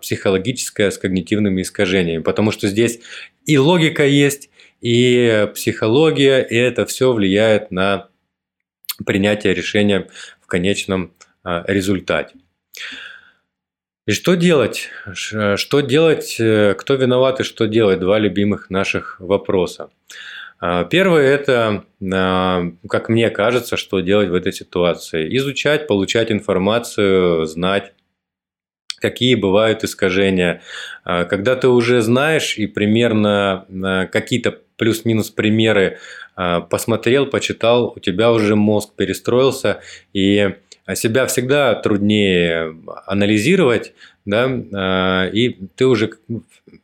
психологическая 0.00 0.90
с 0.90 0.98
когнитивными 0.98 1.62
искажениями, 1.62 2.22
потому 2.22 2.50
что 2.50 2.66
здесь 2.66 3.00
и 3.44 3.58
логика 3.58 4.06
есть, 4.06 4.48
и 4.80 5.48
психология, 5.54 6.40
и 6.40 6.56
это 6.56 6.86
все 6.86 7.12
влияет 7.12 7.70
на 7.70 8.08
принятие 9.04 9.54
решения 9.54 10.08
в 10.44 10.46
конечном 10.46 11.14
а, 11.42 11.64
результате. 11.66 12.36
И 14.06 14.12
что 14.12 14.34
делать? 14.34 14.90
Что 15.14 15.80
делать? 15.80 16.36
Э, 16.38 16.74
кто 16.74 16.94
виноват 16.94 17.40
и 17.40 17.44
что 17.44 17.66
делать? 17.66 18.00
Два 18.00 18.18
любимых 18.18 18.68
наших 18.68 19.18
вопроса. 19.18 19.88
А, 20.60 20.84
первое– 20.84 21.22
это, 21.34 21.86
а, 22.12 22.62
как 22.90 23.08
мне 23.08 23.30
кажется, 23.30 23.78
что 23.78 24.00
делать 24.00 24.28
в 24.28 24.34
этой 24.34 24.52
ситуации. 24.52 25.34
Изучать, 25.38 25.86
получать 25.86 26.30
информацию, 26.30 27.46
знать, 27.46 27.94
какие 28.98 29.34
бывают 29.36 29.84
искажения. 29.84 30.62
Когда 31.04 31.56
ты 31.56 31.68
уже 31.68 32.00
знаешь 32.00 32.56
и 32.56 32.66
примерно 32.66 34.08
какие-то 34.10 34.63
плюс-минус 34.76 35.30
примеры 35.30 35.98
а, 36.36 36.60
посмотрел, 36.60 37.26
почитал, 37.26 37.92
у 37.94 38.00
тебя 38.00 38.32
уже 38.32 38.56
мозг 38.56 38.94
перестроился, 38.96 39.80
и 40.12 40.54
себя 40.94 41.26
всегда 41.26 41.74
труднее 41.74 42.76
анализировать, 43.06 43.94
да, 44.24 44.50
а, 44.74 45.28
и 45.28 45.50
ты 45.76 45.86
уже 45.86 46.10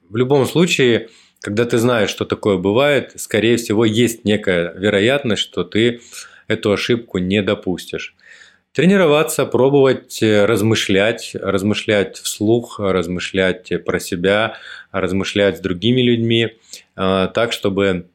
в 0.09 0.16
любом 0.16 0.46
случае, 0.46 1.09
когда 1.40 1.64
ты 1.64 1.79
знаешь, 1.79 2.11
что 2.11 2.24
такое 2.24 2.57
бывает, 2.57 3.12
скорее 3.16 3.57
всего, 3.57 3.85
есть 3.85 4.24
некая 4.24 4.72
вероятность, 4.74 5.42
что 5.42 5.64
ты 5.64 6.00
эту 6.48 6.72
ошибку 6.72 7.18
не 7.18 7.42
допустишь. 7.42 8.14
Тренироваться, 8.72 9.46
пробовать 9.46 10.22
размышлять, 10.22 11.33
размышлять 11.35 12.18
вслух, 12.18 12.78
размышлять 12.78 13.72
про 13.85 13.98
себя, 13.98 14.59
размышлять 14.92 15.59
с 15.59 15.61
другими 15.61 16.02
людьми, 16.02 16.56
а, 16.94 17.26
так, 17.26 17.52
чтобы, 17.52 18.06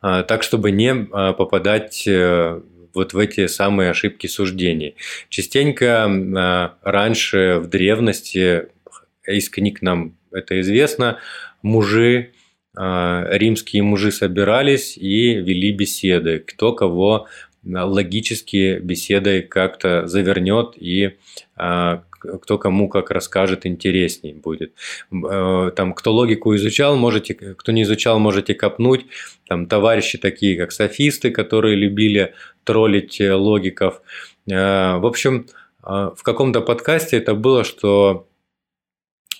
а, 0.00 0.22
так, 0.22 0.42
чтобы 0.42 0.70
не 0.70 1.06
а, 1.12 1.34
попадать 1.34 2.04
э, 2.06 2.62
вот 2.94 3.12
в 3.12 3.18
эти 3.18 3.46
самые 3.46 3.90
ошибки 3.90 4.26
суждений. 4.26 4.96
Частенько 5.28 6.74
раньше 6.80 7.60
в 7.62 7.68
древности, 7.68 8.68
из 9.26 9.50
книг 9.50 9.82
нам 9.82 10.16
это 10.32 10.58
известно, 10.62 11.18
мужи, 11.62 12.32
римские 12.74 13.82
мужи 13.82 14.12
собирались 14.12 14.96
и 14.96 15.34
вели 15.34 15.72
беседы, 15.72 16.38
кто 16.38 16.72
кого 16.72 17.28
логически 17.64 18.78
беседой 18.78 19.42
как-то 19.42 20.06
завернет 20.06 20.74
и 20.76 21.16
кто 22.20 22.58
кому 22.58 22.88
как 22.88 23.10
расскажет 23.10 23.66
интересней 23.66 24.34
будет. 24.34 24.74
Э, 25.12 25.70
там, 25.74 25.94
кто 25.94 26.12
логику 26.12 26.54
изучал, 26.56 26.96
можете, 26.96 27.34
кто 27.34 27.72
не 27.72 27.82
изучал, 27.82 28.18
можете 28.18 28.54
копнуть. 28.54 29.06
Там 29.48 29.66
товарищи 29.66 30.18
такие, 30.18 30.56
как 30.56 30.72
софисты, 30.72 31.30
которые 31.30 31.76
любили 31.76 32.34
троллить 32.64 33.20
э, 33.20 33.32
логиков. 33.34 34.02
Э, 34.48 34.98
в 34.98 35.06
общем, 35.06 35.46
в 35.82 36.22
каком-то 36.22 36.60
подкасте 36.60 37.16
это 37.16 37.34
было, 37.34 37.64
что 37.64 38.28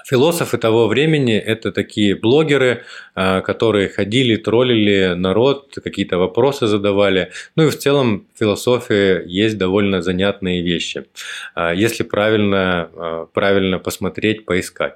Философы 0.07 0.59
того 0.59 0.89
времени– 0.89 1.35
это 1.47 1.73
такие 1.73 2.15
блогеры, 2.15 2.85
а, 3.15 3.41
которые 3.41 3.89
ходили, 3.89 4.37
троллили 4.37 5.15
народ, 5.15 5.79
какие-то 5.83 6.19
вопросы 6.19 6.67
задавали. 6.67 7.31
Ну 7.57 7.67
и 7.67 7.71
в 7.71 7.79
целом 7.79 8.27
в 8.35 8.39
философии 8.39 9.23
есть 9.29 9.59
довольно 9.59 10.03
занятные 10.03 10.63
вещи, 10.63 11.07
а, 11.55 11.73
если 11.75 12.03
правильно, 12.03 12.91
а, 12.95 13.27
правильно 13.27 13.79
посмотреть, 13.79 14.45
поискать. 14.45 14.95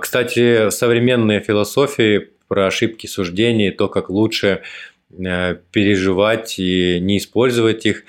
Кстати, 0.00 0.70
современные 0.70 1.40
философии 1.40 2.30
про 2.48 2.66
ошибки 2.66 3.06
суждений, 3.06 3.70
то, 3.70 3.88
как 3.88 4.08
лучше 4.08 4.62
переживать 5.10 6.58
и 6.58 6.98
не 6.98 7.18
использовать 7.18 7.84
их, 7.84 8.04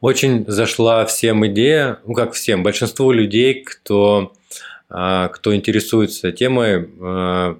очень 0.00 0.44
зашла 0.46 1.04
всем 1.06 1.46
идея, 1.46 2.00
ну 2.06 2.14
как 2.14 2.32
всем, 2.32 2.62
большинству 2.62 3.12
людей, 3.12 3.62
кто, 3.62 4.32
а, 4.88 5.28
кто 5.28 5.54
интересуется 5.54 6.32
темой, 6.32 6.88
а, 7.00 7.58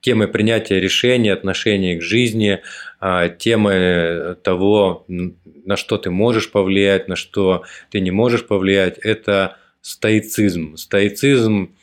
темой 0.00 0.28
принятия 0.28 0.80
решений, 0.80 1.30
отношения 1.30 1.96
к 1.96 2.02
жизни, 2.02 2.60
а, 3.00 3.28
темой 3.28 4.34
того, 4.36 5.04
на 5.08 5.76
что 5.76 5.96
ты 5.96 6.10
можешь 6.10 6.50
повлиять, 6.50 7.08
на 7.08 7.16
что 7.16 7.64
ты 7.90 8.00
не 8.00 8.10
можешь 8.10 8.46
повлиять, 8.46 8.98
это 8.98 9.56
стоицизм. 9.80 10.76
Стоицизм 10.76 11.74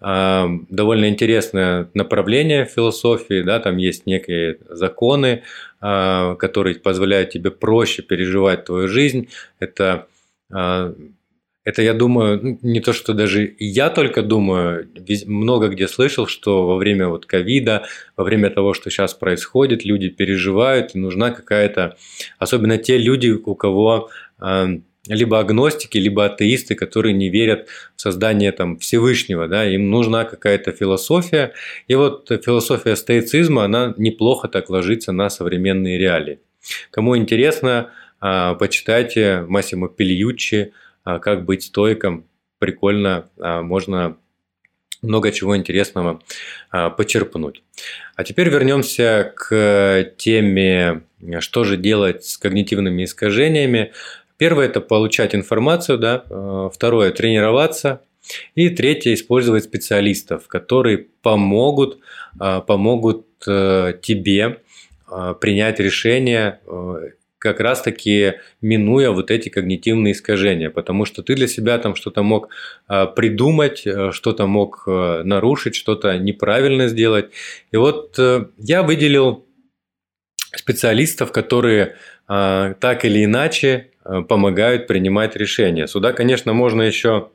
довольно 0.00 1.08
интересное 1.08 1.90
направление 1.94 2.64
философии, 2.64 3.42
да, 3.42 3.58
там 3.58 3.78
есть 3.78 4.06
некие 4.06 4.58
законы, 4.68 5.42
а, 5.80 6.36
которые 6.36 6.76
позволяют 6.76 7.30
тебе 7.30 7.50
проще 7.50 8.02
переживать 8.02 8.64
твою 8.64 8.88
жизнь. 8.88 9.28
Это, 9.58 10.06
а, 10.52 10.94
это 11.64 11.82
я 11.82 11.94
думаю, 11.94 12.40
ну, 12.42 12.58
не 12.62 12.80
то, 12.80 12.92
что 12.92 13.12
даже 13.12 13.54
я 13.58 13.90
только 13.90 14.22
думаю, 14.22 14.88
много 15.26 15.68
где 15.68 15.88
слышал, 15.88 16.26
что 16.26 16.66
во 16.66 16.76
время 16.76 17.08
вот 17.08 17.26
ковида, 17.26 17.84
во 18.16 18.24
время 18.24 18.50
того, 18.50 18.74
что 18.74 18.90
сейчас 18.90 19.14
происходит, 19.14 19.84
люди 19.84 20.08
переживают, 20.08 20.94
и 20.94 20.98
нужна 20.98 21.32
какая-то, 21.32 21.96
особенно 22.38 22.78
те 22.78 22.98
люди, 22.98 23.30
у 23.30 23.54
кого 23.56 24.10
а, 24.38 24.68
либо 25.08 25.40
агностики, 25.40 25.98
либо 25.98 26.26
атеисты, 26.26 26.74
которые 26.74 27.14
не 27.14 27.30
верят 27.30 27.68
в 27.96 28.00
создание 28.00 28.52
там, 28.52 28.78
Всевышнего, 28.78 29.48
да, 29.48 29.66
им 29.66 29.90
нужна 29.90 30.24
какая-то 30.24 30.72
философия. 30.72 31.52
И 31.86 31.94
вот 31.94 32.30
философия 32.44 32.96
стоицизма, 32.96 33.64
она 33.64 33.94
неплохо 33.96 34.48
так 34.48 34.70
ложится 34.70 35.12
на 35.12 35.30
современные 35.30 35.98
реалии. 35.98 36.40
Кому 36.90 37.16
интересно, 37.16 37.90
а, 38.20 38.54
почитайте 38.54 39.44
Массимо 39.48 39.88
Пильюччи 39.88 40.72
а, 41.04 41.18
«Как 41.18 41.44
быть 41.44 41.64
стойком». 41.64 42.26
Прикольно, 42.58 43.30
а, 43.38 43.62
можно 43.62 44.16
много 45.00 45.30
чего 45.30 45.56
интересного 45.56 46.20
почерпнуть. 46.72 47.62
А 48.16 48.24
теперь 48.24 48.48
вернемся 48.48 49.32
к 49.36 50.12
теме, 50.16 51.02
что 51.38 51.62
же 51.62 51.76
делать 51.76 52.24
с 52.24 52.36
когнитивными 52.36 53.04
искажениями. 53.04 53.92
Первое– 54.38 54.66
это 54.68 54.80
получать 54.80 55.34
информацию, 55.34 55.98
да. 55.98 56.24
Э, 56.30 56.70
второе– 56.72 57.10
тренироваться. 57.12 58.02
И 58.54 58.70
третье– 58.70 59.12
использовать 59.14 59.64
специалистов, 59.64 60.46
которые 60.46 61.06
помогут, 61.22 61.98
э, 62.40 62.62
помогут 62.66 63.26
э, 63.46 63.94
тебе 64.00 64.60
принять 65.40 65.80
решение 65.80 66.60
как 67.38 67.60
раз-таки 67.60 68.34
минуя 68.60 69.10
вот 69.10 69.30
эти 69.30 69.48
когнитивные 69.48 70.12
искажения, 70.12 70.68
потому 70.68 71.06
что 71.06 71.22
ты 71.22 71.34
для 71.34 71.48
себя 71.48 71.78
там 71.78 71.94
что-то 71.94 72.22
мог 72.22 72.50
придумать, 72.86 73.86
что-то 74.10 74.46
мог 74.46 74.86
нарушить, 74.86 75.76
что-то 75.76 76.18
неправильно 76.18 76.88
сделать. 76.88 77.30
И 77.72 77.78
вот 77.78 78.18
я 78.58 78.82
выделил 78.82 79.46
специалистов, 80.54 81.32
которые 81.32 81.96
так 82.26 83.04
или 83.04 83.24
иначе 83.24 83.90
Э, 84.08 84.22
помогают 84.22 84.86
принимать 84.86 85.36
решения. 85.36 85.86
Сюда, 85.86 86.12
конечно, 86.12 86.54
можно 86.54 86.80
еще 86.80 87.28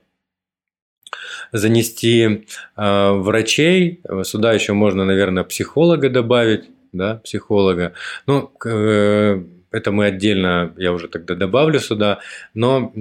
занести 1.52 2.48
э, 2.76 3.12
врачей, 3.12 4.02
сюда 4.24 4.54
еще 4.54 4.74
можно, 4.74 5.06
наверное, 5.06 5.44
психолога 5.44 6.10
добавить, 6.10 6.70
да, 6.92 7.18
психолога. 7.18 7.94
Ну, 8.26 8.52
э, 8.66 9.44
это 9.70 9.92
мы 9.92 10.06
отдельно, 10.06 10.74
я 10.78 10.94
уже 10.94 11.08
тогда 11.10 11.36
добавлю 11.36 11.80
сюда, 11.80 12.22
но 12.56 12.92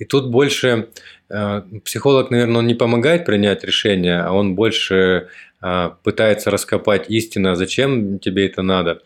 и 0.00 0.04
тут 0.04 0.30
больше 0.30 0.88
психолог, 1.84 2.32
наверное, 2.32 2.58
он 2.58 2.66
не 2.66 2.74
помогает 2.74 3.24
принять 3.24 3.62
решение, 3.62 4.20
а 4.20 4.32
он 4.32 4.56
больше 4.56 5.28
пытается 6.02 6.50
раскопать 6.50 7.08
истину, 7.08 7.54
зачем 7.54 8.18
тебе 8.18 8.46
это 8.46 8.62
надо. 8.62 9.02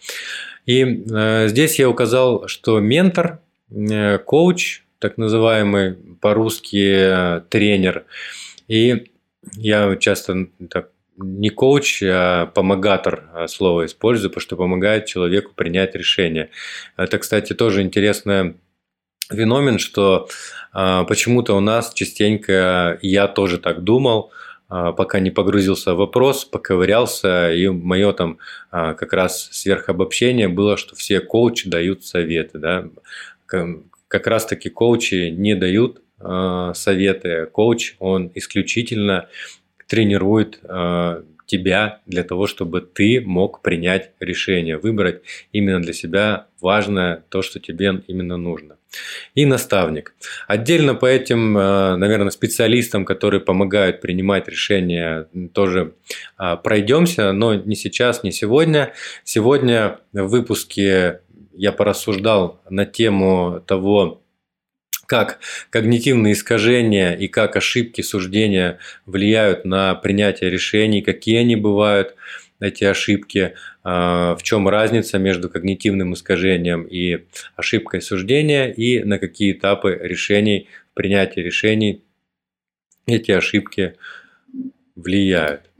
И 0.65 1.05
здесь 1.49 1.79
я 1.79 1.91
указал, 1.91 2.49
что 2.49 2.81
ментор 2.81 3.41
Э, 3.71 4.19
коуч, 4.19 4.83
так 4.99 5.19
называемый 5.19 5.95
по-русски 6.21 6.95
э, 6.97 7.41
тренер. 7.49 8.05
И 8.69 9.11
я 9.57 9.97
часто 9.97 10.49
так 10.71 10.91
не 11.17 11.51
коуч, 11.51 12.03
а 12.03 12.47
помогатор 12.47 13.29
а, 13.33 13.47
слово 13.47 13.87
использую, 13.87 14.31
потому 14.31 14.41
что 14.41 14.57
помогает 14.57 15.07
человеку 15.07 15.53
принять 15.55 15.95
решение. 15.95 16.51
Это, 16.97 17.19
кстати, 17.19 17.53
тоже 17.53 17.83
интересный 17.83 18.57
феномен, 19.31 19.79
что 19.79 20.29
а, 20.64 20.64
почему-то 20.75 21.57
у 21.57 21.61
нас 21.61 21.93
частенько, 21.95 22.99
я 23.01 23.29
тоже 23.29 23.59
так 23.59 23.85
думал, 23.85 24.33
а, 24.69 24.93
пока 24.93 25.21
не 25.21 25.31
погрузился 25.31 25.95
в 25.95 25.99
вопрос, 25.99 26.45
поковырялся, 26.45 27.53
и 27.53 27.69
мое 27.69 28.13
там 28.13 28.39
как 28.71 29.13
раз 29.13 29.49
сверхобобщение 29.53 30.49
было, 30.49 30.77
что 30.77 30.97
все 30.97 31.21
коучи 31.21 31.69
дают 31.69 32.05
советы. 32.05 32.59
Да? 32.59 32.89
как 34.09 34.27
раз-таки 34.27 34.69
коучи 34.69 35.31
не 35.31 35.55
дают 35.55 36.01
советы. 36.19 37.47
Коуч, 37.53 37.95
он 37.99 38.31
исключительно 38.35 39.29
тренирует 39.87 40.61
тебя 41.47 42.01
для 42.07 42.25
того, 42.25 42.47
чтобы 42.47 42.81
ты 42.81 43.21
мог 43.21 43.63
принять 43.63 44.13
решение, 44.21 44.79
выбрать 44.79 45.23
именно 45.53 45.81
для 45.81 45.93
себя 45.93 46.47
важное, 46.61 47.25
то, 47.29 47.43
что 47.43 47.61
тебе 47.61 48.03
именно 48.07 48.37
нужно. 48.37 48.77
И 49.35 49.47
наставник. 49.47 50.15
Отдельно 50.47 50.95
по 50.95 51.07
этим, 51.07 51.57
э, 51.57 51.97
наверное, 51.97 52.31
специалистам, 52.31 53.05
которые 53.05 53.41
помогают 53.41 54.01
принимать 54.01 54.49
решения, 54.49 55.29
тоже 55.53 55.95
пройдемся, 56.63 57.33
но 57.33 57.55
не 57.55 57.77
сейчас, 57.77 58.23
не 58.23 58.33
сегодня. 58.33 58.93
Сегодня 59.25 59.99
в 60.13 60.27
выпуске 60.27 61.21
я 61.57 61.73
порассуждал 61.73 62.61
на 62.69 62.85
тему 62.85 63.63
того, 63.67 64.25
как 65.07 65.39
когнитивные 65.71 66.33
искажения 66.33 67.13
и 67.13 67.29
как 67.29 67.57
ошибки 67.57 68.01
суждения 68.01 68.79
влияют 69.07 69.65
на 69.65 69.95
принятие 69.95 70.51
решений, 70.51 71.03
какие 71.03 71.39
они 71.39 71.57
бывают, 71.57 72.15
эти 72.61 72.85
ошибки, 72.85 73.55
а, 73.74 73.74
в 73.85 74.39
чем 74.43 74.67
разница 74.67 75.19
между 75.19 75.51
когнитивным 75.51 76.15
искажением 76.15 76.85
и 76.85 77.27
ошибкой 77.55 78.01
суждения, 78.01 78.69
и 78.69 79.05
на 79.05 79.19
какие 79.19 79.53
этапы 79.53 79.99
решений, 80.01 80.69
принятия 80.95 81.43
решений 81.43 82.03
эти 83.07 83.31
ошибки 83.31 83.97
влияют. 84.97 85.71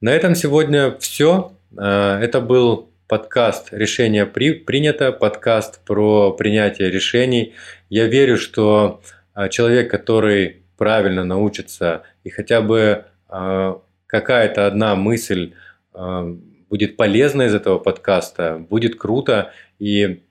На 0.00 0.10
этом 0.10 0.34
сегодня 0.34 0.96
все. 0.98 1.52
А, 1.76 2.20
это 2.20 2.40
был 2.40 2.90
подкаст 3.08 3.68
«Решение 3.72 4.26
при, 4.26 4.52
принято», 4.52 5.10
подкаст 5.10 5.84
про 5.84 6.32
принятие 6.32 6.90
решений. 6.90 7.54
Я 7.90 8.06
верю, 8.06 8.36
что 8.36 9.02
а, 9.34 9.48
человек, 9.48 9.90
который 9.90 10.62
правильно 10.76 11.24
научится 11.24 12.04
и 12.22 12.30
хотя 12.30 12.60
бы 12.60 13.06
а, 13.28 13.80
какая-то 14.08 14.66
одна 14.66 14.96
мысль 14.96 15.52
а, 15.94 16.26
будет 16.68 16.96
полезна 16.96 17.42
из 17.42 17.54
этого 17.54 17.78
подкаста, 17.78 18.58
будет 18.58 18.96
круто. 18.96 19.52
И 19.78 20.24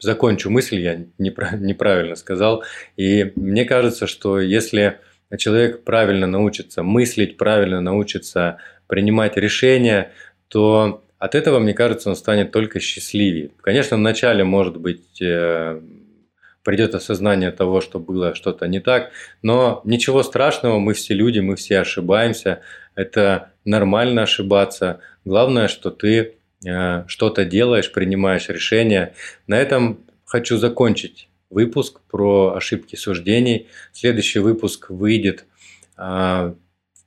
закончу 0.00 0.50
мысль, 0.50 0.80
я 0.80 1.06
неправильно 1.18 2.16
сказал. 2.16 2.64
И 2.96 3.32
мне 3.36 3.64
кажется, 3.64 4.06
что 4.06 4.40
если 4.40 4.98
человек 5.38 5.84
правильно 5.84 6.26
научится 6.26 6.82
мыслить, 6.82 7.36
правильно 7.36 7.80
научится 7.80 8.58
принимать 8.86 9.36
решения, 9.36 10.12
то 10.48 11.04
от 11.18 11.34
этого, 11.34 11.58
мне 11.58 11.74
кажется, 11.74 12.10
он 12.10 12.16
станет 12.16 12.52
только 12.52 12.80
счастливее. 12.80 13.50
Конечно, 13.60 13.96
вначале, 13.96 14.44
может 14.44 14.76
быть, 14.76 15.20
э, 15.22 15.80
придет 16.66 16.96
осознание 16.96 17.52
того, 17.52 17.80
что 17.80 18.00
было 18.00 18.34
что-то 18.34 18.66
не 18.66 18.80
так, 18.80 19.12
но 19.40 19.82
ничего 19.84 20.24
страшного, 20.24 20.80
мы 20.80 20.94
все 20.94 21.14
люди, 21.14 21.38
мы 21.38 21.54
все 21.54 21.78
ошибаемся, 21.78 22.60
это 22.96 23.52
нормально 23.64 24.24
ошибаться. 24.24 24.98
Главное, 25.24 25.68
что 25.68 25.90
ты 25.90 26.34
э, 26.66 27.04
что-то 27.06 27.44
делаешь, 27.44 27.92
принимаешь 27.92 28.48
решения. 28.48 29.14
На 29.46 29.58
этом 29.58 30.00
хочу 30.24 30.56
закончить 30.56 31.28
выпуск 31.50 32.00
про 32.10 32.54
ошибки 32.56 32.96
суждений. 32.96 33.68
Следующий 33.92 34.40
выпуск 34.40 34.90
выйдет 34.90 35.44
в 35.96 36.56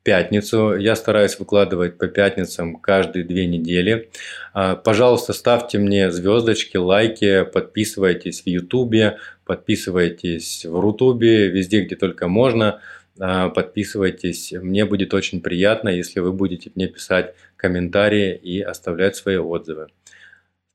пятницу. 0.04 0.76
Я 0.76 0.96
стараюсь 0.96 1.38
выкладывать 1.40 1.98
по 1.98 2.08
пятницам 2.08 2.76
каждые 2.78 3.26
две 3.26 3.46
недели. 3.46 4.10
А, 4.54 4.76
пожалуйста, 4.76 5.34
ставьте 5.34 5.78
мне 5.78 6.12
звездочки, 6.12 6.78
лайки, 6.78 7.44
подписывайтесь 7.44 8.44
в 8.44 8.48
Ютубе, 8.48 9.18
подписывайтесь 9.46 10.66
в 10.66 10.80
Рутубе, 10.80 11.48
везде, 11.48 11.82
где 11.82 11.96
только 11.96 12.28
можно. 12.28 12.82
А, 13.20 13.50
подписывайтесь. 13.50 14.54
Мне 14.54 14.86
будет 14.86 15.14
очень 15.14 15.42
приятно, 15.42 15.90
если 15.90 16.20
вы 16.20 16.32
будете 16.32 16.72
мне 16.76 16.88
писать 16.88 17.36
комментарии 17.58 18.36
и 18.36 18.62
оставлять 18.62 19.16
свои 19.16 19.38
отзывы. 19.38 19.88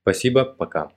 Спасибо, 0.03 0.45
пока. 0.45 0.91